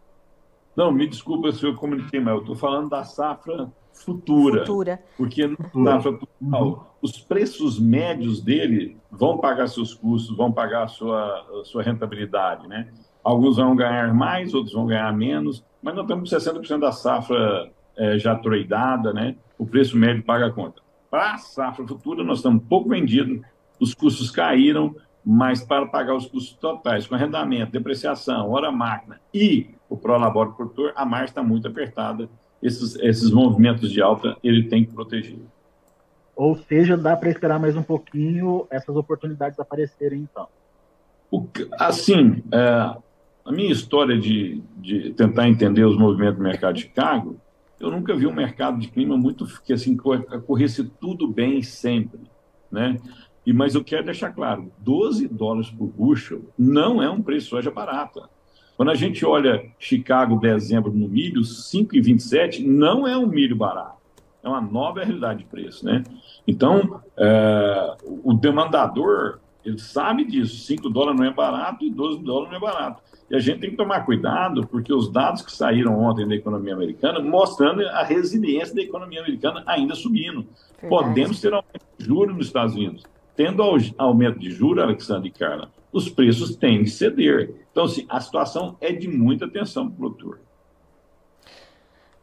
Não, 0.75 0.91
me 0.91 1.05
desculpa 1.07 1.51
se 1.51 1.65
eu 1.65 1.75
comuniquei 1.75 2.19
mal, 2.19 2.35
eu 2.35 2.41
estou 2.41 2.55
falando 2.55 2.89
da 2.89 3.03
safra 3.03 3.69
futura. 3.93 4.61
Futura. 4.61 5.03
Porque 5.17 5.47
na 5.75 6.01
safra 6.01 6.19
uhum. 6.41 6.79
os 7.01 7.19
preços 7.19 7.79
médios 7.79 8.41
dele 8.41 8.97
vão 9.11 9.37
pagar 9.37 9.67
seus 9.67 9.93
custos, 9.93 10.35
vão 10.35 10.51
pagar 10.51 10.83
a 10.83 10.87
sua, 10.87 11.61
a 11.61 11.65
sua 11.65 11.83
rentabilidade, 11.83 12.67
né? 12.67 12.89
Alguns 13.21 13.57
vão 13.57 13.75
ganhar 13.75 14.13
mais, 14.13 14.53
outros 14.53 14.73
vão 14.73 14.87
ganhar 14.87 15.11
menos, 15.13 15.63
mas 15.81 15.93
nós 15.93 16.07
temos 16.07 16.29
60% 16.29 16.79
da 16.79 16.91
safra 16.91 17.71
é, 17.97 18.17
já 18.17 18.35
tradeada, 18.35 19.13
né? 19.13 19.35
O 19.57 19.65
preço 19.65 19.97
médio 19.97 20.23
paga 20.23 20.47
a 20.47 20.51
conta. 20.51 20.81
Para 21.09 21.33
a 21.33 21.37
safra 21.37 21.87
futura, 21.87 22.23
nós 22.23 22.39
estamos 22.39 22.63
pouco 22.67 22.89
vendidos, 22.89 23.41
os 23.79 23.93
custos 23.93 24.31
caíram, 24.31 24.95
mas 25.23 25.63
para 25.63 25.85
pagar 25.85 26.15
os 26.15 26.25
custos 26.25 26.57
totais, 26.57 27.07
com 27.07 27.15
arrendamento, 27.15 27.71
depreciação, 27.71 28.49
hora 28.49 28.71
máquina 28.71 29.21
e 29.33 29.69
o 29.89 29.95
Prolabore 29.95 30.53
produtor, 30.53 30.91
a 30.95 31.05
margem 31.05 31.29
está 31.29 31.43
muito 31.43 31.67
apertada. 31.67 32.27
Esses, 32.61 32.95
esses 32.95 33.29
movimentos 33.29 33.91
de 33.91 34.01
alta 34.01 34.37
ele 34.43 34.63
tem 34.63 34.85
que 34.85 34.93
proteger. 34.93 35.37
Ou 36.35 36.57
seja, 36.57 36.97
dá 36.97 37.15
para 37.15 37.29
esperar 37.29 37.59
mais 37.59 37.75
um 37.75 37.83
pouquinho 37.83 38.65
essas 38.71 38.95
oportunidades 38.95 39.59
aparecerem, 39.59 40.21
então. 40.21 40.47
O, 41.29 41.45
assim, 41.79 42.43
é, 42.51 42.95
a 43.45 43.51
minha 43.51 43.71
história 43.71 44.17
de, 44.17 44.61
de 44.77 45.11
tentar 45.11 45.47
entender 45.47 45.83
os 45.83 45.97
movimentos 45.97 46.37
do 46.37 46.43
mercado 46.43 46.75
de 46.75 46.81
Chicago, 46.83 47.37
eu 47.83 47.91
nunca 47.91 48.15
vi 48.15 48.25
um 48.25 48.33
mercado 48.33 48.79
de 48.79 48.87
clima 48.87 49.17
muito 49.17 49.45
que 49.63 49.73
assim 49.73 49.95
corresse 49.95 50.83
tudo 50.83 51.27
bem 51.27 51.61
sempre, 51.61 52.21
né? 52.71 52.97
E 53.45 53.51
mas 53.51 53.75
eu 53.75 53.83
quero 53.83 54.05
deixar 54.05 54.31
claro, 54.31 54.71
12 54.79 55.27
dólares 55.27 55.69
por 55.69 55.87
bushel 55.87 56.41
não 56.57 57.03
é 57.03 57.09
um 57.09 57.21
preço 57.21 57.45
de 57.45 57.49
soja 57.49 57.71
barata. 57.71 58.29
Quando 58.77 58.89
a 58.89 58.95
gente 58.95 59.25
olha 59.25 59.63
Chicago, 59.77 60.39
dezembro, 60.39 60.91
no 60.91 61.07
milho, 61.07 61.41
5,27 61.41 62.65
não 62.65 63.07
é 63.07 63.15
um 63.17 63.27
milho 63.27 63.55
barato. 63.55 64.01
É 64.41 64.47
uma 64.47 64.61
nova 64.61 65.03
realidade 65.03 65.39
de 65.39 65.45
preço, 65.45 65.85
né? 65.85 66.03
Então, 66.47 67.01
é, 67.17 67.95
o 68.23 68.33
demandador, 68.33 69.39
ele 69.65 69.79
sabe 69.79 70.25
disso. 70.25 70.57
5 70.65 70.89
dólares 70.89 71.19
não 71.19 71.25
é 71.25 71.33
barato 71.33 71.85
e 71.85 71.89
12 71.89 72.19
dólares 72.23 72.49
não 72.49 72.57
é 72.57 72.59
barato. 72.59 73.01
E 73.29 73.35
a 73.35 73.39
gente 73.39 73.59
tem 73.59 73.71
que 73.71 73.77
tomar 73.77 74.05
cuidado, 74.05 74.67
porque 74.67 74.93
os 74.93 75.11
dados 75.11 75.41
que 75.41 75.51
saíram 75.51 75.99
ontem 75.99 76.27
da 76.27 76.35
economia 76.35 76.73
americana 76.73 77.19
mostrando 77.19 77.81
a 77.81 78.03
resiliência 78.03 78.75
da 78.75 78.81
economia 78.81 79.21
americana 79.21 79.63
ainda 79.65 79.95
subindo. 79.95 80.45
Verdade. 80.81 80.89
Podemos 80.89 81.39
ter 81.41 81.53
aumento 81.53 81.85
de 81.97 82.05
juros 82.05 82.37
nos 82.37 82.47
Estados 82.47 82.75
Unidos. 82.75 83.03
Tendo 83.35 83.63
aumento 83.97 84.37
de 84.37 84.51
juros, 84.51 84.83
Alexandre 84.83 85.29
e 85.29 85.31
Carla, 85.31 85.71
os 85.91 86.09
preços 86.09 86.55
têm 86.55 86.83
de 86.83 86.89
ceder. 86.89 87.53
Então, 87.71 87.85
assim, 87.85 88.05
a 88.09 88.19
situação 88.19 88.77
é 88.79 88.91
de 88.91 89.07
muita 89.07 89.45
atenção 89.45 89.87
para 89.87 89.93
o 89.93 89.97
produtor. 89.97 90.39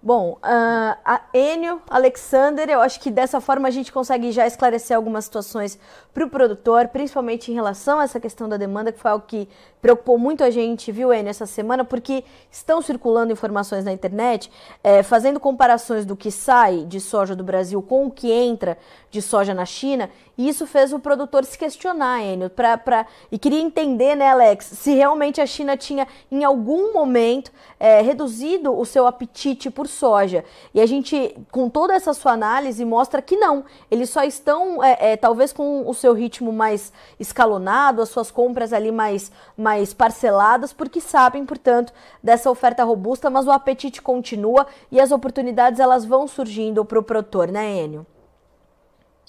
Bom, 0.02 0.32
uh, 0.32 0.96
a 1.04 1.20
Enio, 1.34 1.82
Alexander, 1.90 2.70
eu 2.70 2.80
acho 2.80 2.98
que 3.00 3.10
dessa 3.10 3.38
forma 3.38 3.68
a 3.68 3.70
gente 3.70 3.92
consegue 3.92 4.32
já 4.32 4.46
esclarecer 4.46 4.96
algumas 4.96 5.26
situações 5.26 5.78
para 6.14 6.24
o 6.24 6.30
produtor, 6.30 6.88
principalmente 6.88 7.52
em 7.52 7.54
relação 7.54 8.00
a 8.00 8.04
essa 8.04 8.18
questão 8.18 8.48
da 8.48 8.56
demanda, 8.56 8.92
que 8.92 8.98
foi 8.98 9.10
algo 9.10 9.26
que 9.28 9.46
preocupou 9.82 10.18
muito 10.18 10.42
a 10.42 10.48
gente, 10.48 10.90
viu, 10.90 11.12
Enio, 11.12 11.28
essa 11.28 11.44
semana, 11.44 11.84
porque 11.84 12.24
estão 12.50 12.80
circulando 12.80 13.30
informações 13.30 13.84
na 13.84 13.92
internet, 13.92 14.50
é, 14.82 15.02
fazendo 15.02 15.38
comparações 15.38 16.06
do 16.06 16.16
que 16.16 16.30
sai 16.30 16.86
de 16.86 16.98
soja 16.98 17.36
do 17.36 17.44
Brasil 17.44 17.82
com 17.82 18.06
o 18.06 18.10
que 18.10 18.32
entra 18.32 18.78
de 19.10 19.20
soja 19.20 19.52
na 19.52 19.66
China, 19.66 20.08
e 20.40 20.48
isso 20.48 20.66
fez 20.66 20.90
o 20.90 20.98
produtor 20.98 21.44
se 21.44 21.58
questionar, 21.58 22.22
Enio, 22.22 22.48
pra, 22.48 22.78
pra, 22.78 23.04
e 23.30 23.38
queria 23.38 23.60
entender, 23.60 24.14
né, 24.14 24.30
Alex, 24.30 24.64
se 24.64 24.94
realmente 24.94 25.38
a 25.38 25.44
China 25.44 25.76
tinha, 25.76 26.08
em 26.32 26.44
algum 26.44 26.94
momento, 26.94 27.52
é, 27.78 28.00
reduzido 28.00 28.74
o 28.74 28.86
seu 28.86 29.06
apetite 29.06 29.68
por 29.68 29.86
soja. 29.86 30.42
E 30.72 30.80
a 30.80 30.86
gente, 30.86 31.36
com 31.52 31.68
toda 31.68 31.92
essa 31.92 32.14
sua 32.14 32.32
análise, 32.32 32.82
mostra 32.86 33.20
que 33.20 33.36
não. 33.36 33.66
Eles 33.90 34.08
só 34.08 34.24
estão, 34.24 34.82
é, 34.82 35.12
é, 35.12 35.16
talvez 35.18 35.52
com 35.52 35.86
o 35.86 35.92
seu 35.92 36.14
ritmo 36.14 36.50
mais 36.50 36.90
escalonado, 37.18 38.00
as 38.00 38.08
suas 38.08 38.30
compras 38.30 38.72
ali 38.72 38.90
mais, 38.90 39.30
mais 39.58 39.92
parceladas, 39.92 40.72
porque 40.72 41.02
sabem, 41.02 41.44
portanto, 41.44 41.92
dessa 42.22 42.50
oferta 42.50 42.82
robusta, 42.82 43.28
mas 43.28 43.46
o 43.46 43.50
apetite 43.50 44.00
continua 44.00 44.66
e 44.90 44.98
as 44.98 45.12
oportunidades 45.12 45.80
elas 45.80 46.06
vão 46.06 46.26
surgindo 46.26 46.82
para 46.82 46.98
o 46.98 47.02
produtor, 47.02 47.48
né, 47.48 47.84
Enio? 47.84 48.06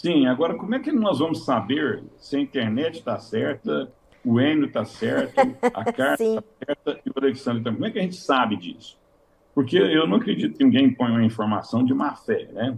Sim, 0.01 0.25
agora 0.25 0.55
como 0.55 0.73
é 0.73 0.79
que 0.79 0.91
nós 0.91 1.19
vamos 1.19 1.45
saber 1.45 2.03
se 2.17 2.35
a 2.35 2.39
internet 2.39 2.95
está 2.95 3.19
certa, 3.19 3.87
o 4.25 4.41
Enio 4.41 4.65
está 4.65 4.83
certo, 4.83 5.39
a 5.61 5.85
carta 5.93 6.23
está 6.23 6.43
certa 6.65 6.99
e 7.05 7.09
o 7.11 7.13
Alexandre 7.15 7.63
também? 7.63 7.75
Como 7.75 7.85
é 7.85 7.91
que 7.91 7.99
a 7.99 8.01
gente 8.01 8.15
sabe 8.15 8.55
disso? 8.55 8.97
Porque 9.53 9.77
eu 9.77 10.07
não 10.07 10.17
acredito 10.17 10.57
que 10.57 10.63
ninguém 10.63 10.91
ponha 10.91 11.11
uma 11.11 11.23
informação 11.23 11.85
de 11.85 11.93
má 11.93 12.15
fé, 12.15 12.49
né? 12.51 12.75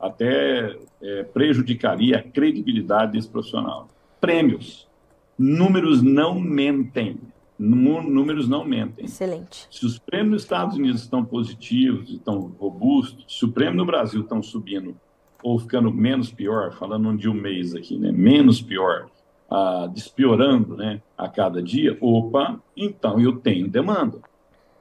Até 0.00 0.76
é, 1.00 1.22
prejudicaria 1.22 2.18
a 2.18 2.22
credibilidade 2.24 3.12
desse 3.12 3.28
profissional. 3.28 3.88
Prêmios. 4.20 4.88
Números 5.38 6.02
não 6.02 6.40
mentem. 6.40 7.20
Números 7.56 8.48
não 8.48 8.64
mentem. 8.64 9.04
Excelente. 9.04 9.68
Se 9.70 9.86
os 9.86 9.96
prêmios 9.96 10.32
nos 10.32 10.42
Estados 10.42 10.76
Unidos 10.76 11.02
estão 11.02 11.24
positivos, 11.24 12.10
estão 12.10 12.52
robustos, 12.58 13.38
se 13.38 13.44
o 13.44 13.52
prêmio 13.52 13.76
no 13.76 13.86
Brasil 13.86 14.22
estão 14.22 14.42
subindo 14.42 14.96
ou 15.44 15.58
ficando 15.58 15.92
menos 15.92 16.32
pior, 16.32 16.72
falando 16.72 17.14
de 17.18 17.28
um 17.28 17.34
mês 17.34 17.74
aqui, 17.74 17.98
né? 17.98 18.10
Menos 18.10 18.62
pior, 18.62 19.10
ah, 19.50 19.86
despiorando, 19.92 20.74
né? 20.74 21.02
A 21.18 21.28
cada 21.28 21.62
dia, 21.62 21.98
opa, 22.00 22.58
então 22.74 23.20
eu 23.20 23.36
tenho 23.36 23.68
demanda. 23.68 24.18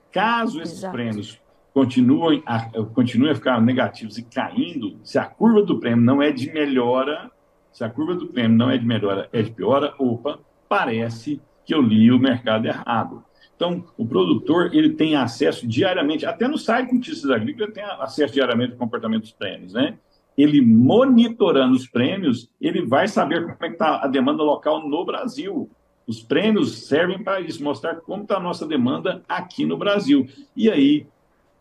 Caso 0.10 0.62
esses 0.62 0.78
Exato. 0.78 0.94
prêmios 0.94 1.42
continuem 1.74 2.42
a, 2.46 2.72
continuem 2.94 3.32
a 3.32 3.36
ficar 3.36 3.62
negativos 3.62 4.18
e 4.18 4.24
caindo, 4.24 4.98
se 5.04 5.20
a 5.20 5.26
curva 5.26 5.64
do 5.64 5.80
prêmio 5.80 6.06
não 6.06 6.22
é 6.22 6.32
de 6.32 6.50
melhora, 6.54 7.30
se 7.74 7.84
a 7.84 7.90
curva 7.90 8.16
do 8.16 8.28
prêmio 8.28 8.58
não 8.58 8.72
é 8.72 8.78
de 8.78 8.86
melhora, 8.86 9.28
é 9.34 9.42
de 9.42 9.52
piora, 9.52 9.94
opa, 10.00 10.40
parece 10.70 11.42
que 11.66 11.74
eu 11.74 11.82
li 11.82 12.10
o 12.10 12.20
mercado 12.20 12.68
errado. 12.68 13.22
Então, 13.54 13.84
o 13.98 14.06
produtor 14.06 14.74
ele 14.74 14.92
tem 14.92 15.16
acesso 15.16 15.68
diariamente, 15.68 16.26
até 16.26 16.48
no 16.48 16.58
site 16.58 16.94
Notícias 16.94 17.30
Agrícolas 17.30 17.74
tem 17.74 17.84
acesso 17.84 18.34
diariamente 18.34 18.74
ao 18.74 18.78
comportamento 18.78 19.24
dos 19.24 19.34
prêmios, 19.34 19.74
né? 19.74 19.98
Ele 20.38 20.62
monitorando 20.62 21.76
os 21.76 21.88
prêmios, 21.88 22.50
ele 22.60 22.86
vai 22.86 23.08
saber 23.08 23.42
como 23.42 23.58
é 23.62 23.68
que 23.68 23.74
está 23.74 24.04
a 24.04 24.08
demanda 24.08 24.44
local 24.44 24.88
no 24.88 25.06
Brasil. 25.06 25.70
Os 26.08 26.22
prêmios 26.22 26.88
servem 26.88 27.24
para 27.24 27.40
isso, 27.40 27.64
mostrar 27.64 27.96
como 27.96 28.24
está 28.24 28.38
a 28.38 28.40
nossa 28.40 28.66
demanda 28.66 29.24
aqui 29.28 29.66
no 29.66 29.78
Brasil. 29.78 30.28
E 30.56 30.70
aí, 30.70 31.06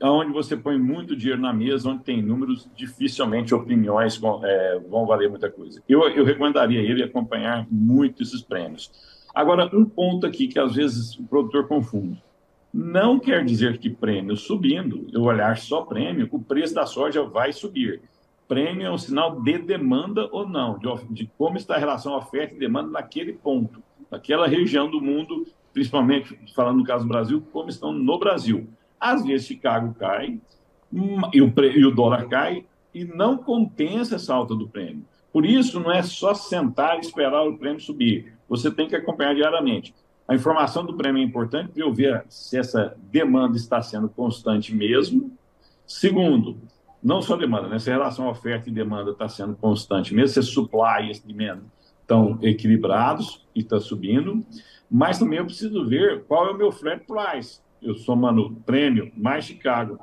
onde 0.03 0.33
você 0.33 0.57
põe 0.57 0.79
muito 0.79 1.15
dinheiro 1.15 1.41
na 1.41 1.53
mesa, 1.53 1.89
onde 1.89 2.03
tem 2.03 2.21
números, 2.21 2.69
dificilmente 2.75 3.55
opiniões 3.55 4.17
vão, 4.17 4.45
é, 4.45 4.81
vão 4.89 5.07
valer 5.07 5.31
muita 5.31 5.51
coisa. 5.51 5.83
Eu, 5.89 6.03
eu 6.09 6.25
recomendaria 6.25 6.81
ele 6.81 7.03
acompanhar 7.03 7.67
muito 7.71 8.23
esses 8.23 8.43
prêmios. 8.43 8.91
Agora, 9.35 9.71
um 9.73 9.85
ponto 9.85 10.27
aqui 10.27 10.49
que 10.49 10.59
às 10.59 10.75
vezes 10.75 11.17
o 11.19 11.25
produtor 11.25 11.69
confunde. 11.69 12.23
Não 12.73 13.19
quer 13.19 13.45
dizer 13.45 13.79
que 13.79 13.91
prêmio 13.91 14.35
subindo, 14.35 15.07
eu 15.13 15.23
olhar 15.23 15.59
só 15.59 15.83
prêmio, 15.83 16.27
o 16.33 16.41
preço 16.41 16.75
da 16.75 16.87
soja 16.87 17.23
vai 17.23 17.53
subir 17.53 18.01
prêmio 18.53 18.87
é 18.87 18.91
um 18.91 18.99
sinal 18.99 19.41
de 19.41 19.57
demanda 19.57 20.29
ou 20.31 20.47
não, 20.47 20.79
de, 20.79 20.87
de 21.09 21.31
como 21.39 21.57
está 21.57 21.77
a 21.77 21.79
relação 21.79 22.15
oferta 22.15 22.55
e 22.55 22.59
demanda 22.59 22.91
naquele 22.91 23.33
ponto, 23.33 23.83
naquela 24.11 24.47
região 24.47 24.91
do 24.91 25.01
mundo, 25.01 25.47
principalmente 25.73 26.39
falando 26.55 26.77
no 26.77 26.85
caso 26.85 27.05
do 27.07 27.09
Brasil, 27.09 27.43
como 27.51 27.71
estão 27.71 27.95
no 27.95 28.19
Brasil. 28.19 28.69
Às 29.01 29.25
vezes 29.25 29.47
Chicago 29.47 29.95
cai 29.99 30.39
hum, 30.93 31.23
e 31.33 31.41
o, 31.41 31.51
e 31.75 31.87
o 31.87 31.91
dólar 31.91 32.29
cai 32.29 32.67
e 32.95 33.07
não 33.07 33.39
compensa 33.39 34.17
essa 34.17 34.35
alta 34.35 34.55
do 34.55 34.69
prêmio. 34.69 35.03
Por 35.33 35.47
isso, 35.47 35.81
não 35.81 35.91
é 35.91 36.03
só 36.03 36.35
sentar 36.35 36.99
e 36.99 37.01
esperar 37.01 37.49
o 37.49 37.57
prêmio 37.57 37.81
subir. 37.81 38.35
Você 38.51 38.71
tem 38.71 38.87
que 38.87 38.95
acompanhar 38.95 39.35
diariamente. 39.35 39.95
A 40.29 40.35
informação 40.35 40.85
do 40.85 40.95
prêmio 40.95 41.23
é 41.23 41.25
importante 41.25 41.73
para 41.73 41.83
eu 41.83 41.91
ver 41.91 42.23
se 42.29 42.59
essa 42.59 42.95
demanda 43.11 43.57
está 43.57 43.81
sendo 43.81 44.11
constante 44.11 44.75
mesmo. 44.75 45.33
Segundo, 45.87 46.59
não 47.03 47.21
só 47.21 47.37
demanda, 47.37 47.69
né? 47.69 47.79
Se 47.79 47.91
a 47.91 47.95
relação 47.95 48.29
oferta 48.29 48.69
e 48.69 48.73
demanda 48.73 49.11
está 49.11 49.29
sendo 49.29 49.57
constante, 49.57 50.15
mesmo 50.15 50.29
se 50.29 50.43
supply 50.43 51.11
e 51.11 51.27
demand 51.27 51.63
estão 52.01 52.39
equilibrados 52.43 53.47
e 53.55 53.61
está 53.61 53.81
subindo, 53.81 54.45
mas 54.91 55.19
também 55.19 55.39
eu 55.39 55.47
preciso 55.47 55.87
ver 55.89 56.25
qual 56.25 56.49
é 56.49 56.51
o 56.51 56.57
meu 56.57 56.71
flat 56.71 57.05
price. 57.07 57.61
Eu 57.81 57.95
somando 57.95 58.57
prêmio 58.65 59.11
mais 59.17 59.45
Chicago 59.45 59.99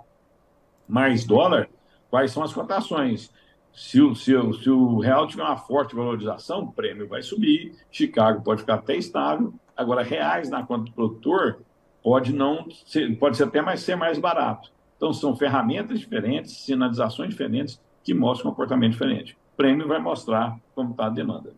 mais 0.89 1.23
dólar, 1.23 1.69
quais 2.09 2.31
são 2.31 2.41
as 2.41 2.51
cotações? 2.51 3.31
Se 3.71 4.01
o, 4.01 4.15
se, 4.15 4.35
o, 4.35 4.51
se 4.53 4.69
o 4.69 4.97
real 4.97 5.27
tiver 5.27 5.43
uma 5.43 5.55
forte 5.55 5.95
valorização, 5.95 6.63
o 6.63 6.71
prêmio 6.71 7.07
vai 7.07 7.21
subir, 7.21 7.75
Chicago 7.91 8.41
pode 8.43 8.61
ficar 8.61 8.75
até 8.75 8.95
estável. 8.95 9.53
Agora, 9.77 10.01
reais 10.01 10.49
na 10.49 10.65
conta 10.65 10.85
do 10.85 10.91
produtor 10.91 11.61
pode 12.03 12.33
não 12.33 12.65
ser, 12.85 13.15
pode 13.19 13.37
ser 13.37 13.43
até 13.43 13.61
mais 13.61 13.81
ser 13.81 13.95
mais 13.95 14.17
barato. 14.17 14.71
Então, 14.99 15.13
são 15.13 15.33
ferramentas 15.33 15.97
diferentes, 15.97 16.51
sinalizações 16.57 17.29
diferentes 17.29 17.81
que 18.03 18.13
mostram 18.13 18.51
comportamento 18.51 18.91
diferente. 18.91 19.37
O 19.53 19.55
prêmio 19.55 19.87
vai 19.87 19.97
mostrar 19.97 20.59
como 20.75 20.91
está 20.91 21.05
a 21.05 21.09
demanda. 21.09 21.53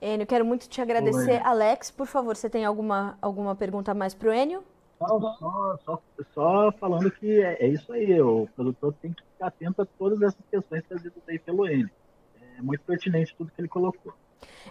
Enio, 0.00 0.26
quero 0.26 0.42
muito 0.42 0.66
te 0.66 0.80
agradecer. 0.80 1.32
Oi. 1.32 1.42
Alex, 1.44 1.90
por 1.90 2.06
favor, 2.06 2.34
você 2.34 2.48
tem 2.48 2.64
alguma, 2.64 3.18
alguma 3.20 3.54
pergunta 3.54 3.92
mais 3.92 4.14
para 4.14 4.30
o 4.30 4.32
Enio? 4.32 4.64
só, 4.98 5.78
só, 5.84 6.02
só, 6.34 6.72
falando 6.72 7.10
que 7.10 7.42
é, 7.42 7.62
é, 7.62 7.68
isso 7.68 7.92
aí, 7.92 8.18
o 8.22 8.48
produtor 8.56 8.94
tem 9.02 9.12
que 9.12 9.22
ficar 9.22 9.48
atento 9.48 9.82
a 9.82 9.86
todas 9.98 10.22
essas 10.22 10.40
questões 10.50 10.82
trazidas 10.88 11.22
aí 11.28 11.38
pelo 11.38 11.68
Enio. 11.68 11.90
É 12.56 12.62
muito 12.62 12.82
pertinente 12.84 13.34
tudo 13.36 13.52
que 13.54 13.60
ele 13.60 13.68
colocou. 13.68 14.14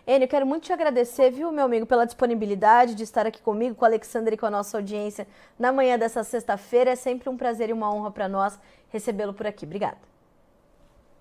Enio, 0.08 0.28
quero 0.28 0.46
muito 0.46 0.64
te 0.64 0.74
agradecer, 0.74 1.32
viu, 1.32 1.52
meu 1.52 1.66
amigo, 1.66 1.86
pela 1.86 2.06
disponibilidade 2.06 2.96
de 2.96 3.04
estar 3.04 3.26
aqui 3.26 3.42
comigo, 3.42 3.76
com 3.76 3.84
o 3.84 3.88
Alexandre 3.88 4.36
e 4.36 4.38
com 4.38 4.46
a 4.46 4.50
nossa 4.50 4.78
audiência 4.78 5.28
na 5.58 5.72
manhã 5.72 5.98
dessa 5.98 6.24
sexta-feira. 6.24 6.92
É 6.92 6.96
sempre 6.96 7.30
um 7.30 7.38
prazer 7.38 7.70
e 7.70 7.74
uma 7.74 7.94
honra 7.94 8.12
para 8.12 8.28
nós 8.28 8.60
recebê-lo 8.90 9.34
por 9.34 9.46
aqui. 9.46 9.66
Obrigada. 9.66 9.98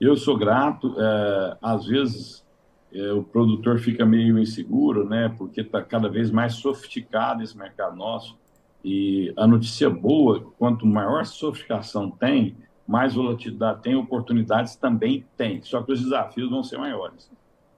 Eu 0.01 0.17
sou 0.17 0.39
grato. 0.39 0.95
É, 0.99 1.57
às 1.61 1.87
vezes 1.87 2.45
é, 2.93 3.13
o 3.13 3.23
produtor 3.23 3.79
fica 3.79 4.07
meio 4.07 4.39
inseguro, 4.39 5.09
né? 5.09 5.35
Porque 5.37 5.61
está 5.61 5.83
cada 5.83 6.09
vez 6.09 6.31
mais 6.31 6.55
sofisticado 6.55 7.43
esse 7.43 7.57
mercado 7.57 7.97
nosso. 7.97 8.39
E 8.85 9.33
a 9.37 9.47
notícia 9.47 9.91
boa, 9.91 10.41
quanto 10.59 10.87
maior 10.87 11.27
sofisticação 11.27 12.11
tem, 12.11 12.57
mais 12.87 13.15
volatilidade 13.15 13.83
tem, 13.83 13.97
oportunidades 13.97 14.77
também 14.77 15.27
tem. 15.37 15.61
Só 15.63 15.83
que 15.83 15.93
os 15.93 16.01
desafios 16.01 16.49
vão 16.49 16.63
ser 16.63 16.79
maiores. 16.79 17.31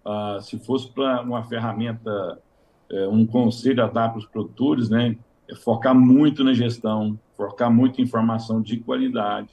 Ah, 0.05 0.39
se 0.41 0.59
fosse 0.59 0.91
para 0.91 1.23
uma 1.23 1.43
ferramenta, 1.45 2.39
é, 2.91 3.09
um 3.09 3.27
conselho 3.27 3.85
a 3.85 3.87
dar 3.87 4.09
para 4.11 4.19
os 4.19 4.27
produtores, 4.27 4.89
né, 4.89 5.17
é 5.49 5.55
focar 5.55 5.95
muito 5.95 6.43
na 6.45 6.55
gestão, 6.55 7.19
focar 7.37 7.71
muito 7.71 8.01
em 8.01 8.05
informação 8.05 8.63
de 8.63 8.79
qualidade 8.79 9.51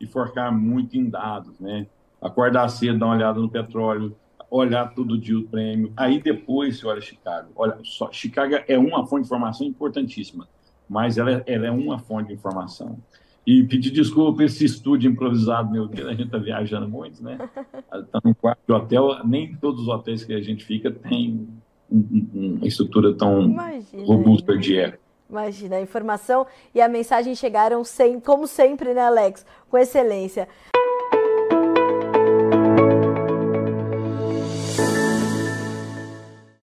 e 0.00 0.06
focar 0.06 0.52
muito 0.56 0.96
em 0.96 1.08
dados, 1.08 1.58
né? 1.58 1.86
Acordar 2.20 2.68
cedo, 2.68 2.98
dar 2.98 3.06
uma 3.06 3.14
olhada 3.14 3.40
no 3.40 3.48
petróleo, 3.48 4.16
olhar 4.50 4.94
todo 4.94 5.18
dia 5.18 5.38
o 5.38 5.44
prêmio, 5.44 5.92
aí 5.96 6.20
depois 6.20 6.78
você 6.78 6.86
olha 6.86 7.00
Chicago. 7.00 7.48
Olha, 7.54 7.78
só, 7.82 8.10
Chicago 8.12 8.56
é 8.66 8.78
uma 8.78 9.06
fonte 9.06 9.22
de 9.22 9.26
informação 9.26 9.66
importantíssima, 9.66 10.48
mas 10.88 11.18
ela, 11.18 11.30
é, 11.30 11.44
ela 11.46 11.66
é 11.66 11.70
uma 11.70 11.98
fonte 11.98 12.28
de 12.28 12.34
informação. 12.34 12.98
E 13.50 13.64
pedir 13.64 13.90
desculpa 13.90 14.44
esse 14.44 14.64
estúdio 14.64 15.10
improvisado 15.10 15.72
meu, 15.72 15.88
que 15.88 16.00
a 16.00 16.10
gente 16.10 16.26
está 16.26 16.38
viajando 16.38 16.88
muito, 16.88 17.20
né? 17.20 17.36
Está 17.92 18.20
num 18.24 18.32
quarto 18.32 18.60
de 18.64 18.72
hotel, 18.72 19.24
nem 19.24 19.56
todos 19.56 19.82
os 19.82 19.88
hotéis 19.88 20.22
que 20.22 20.32
a 20.32 20.40
gente 20.40 20.64
fica 20.64 20.88
tem 20.88 21.48
uma 21.90 22.64
estrutura 22.64 23.12
tão 23.12 23.42
Imagina, 23.42 24.04
robusta 24.04 24.56
de 24.56 24.78
eco. 24.78 24.98
Imagina, 25.28 25.76
a 25.78 25.82
informação 25.82 26.46
e 26.72 26.80
a 26.80 26.88
mensagem 26.88 27.34
chegaram 27.34 27.82
sem, 27.82 28.20
como 28.20 28.46
sempre, 28.46 28.94
né, 28.94 29.00
Alex? 29.00 29.44
Com 29.68 29.76
excelência. 29.76 30.46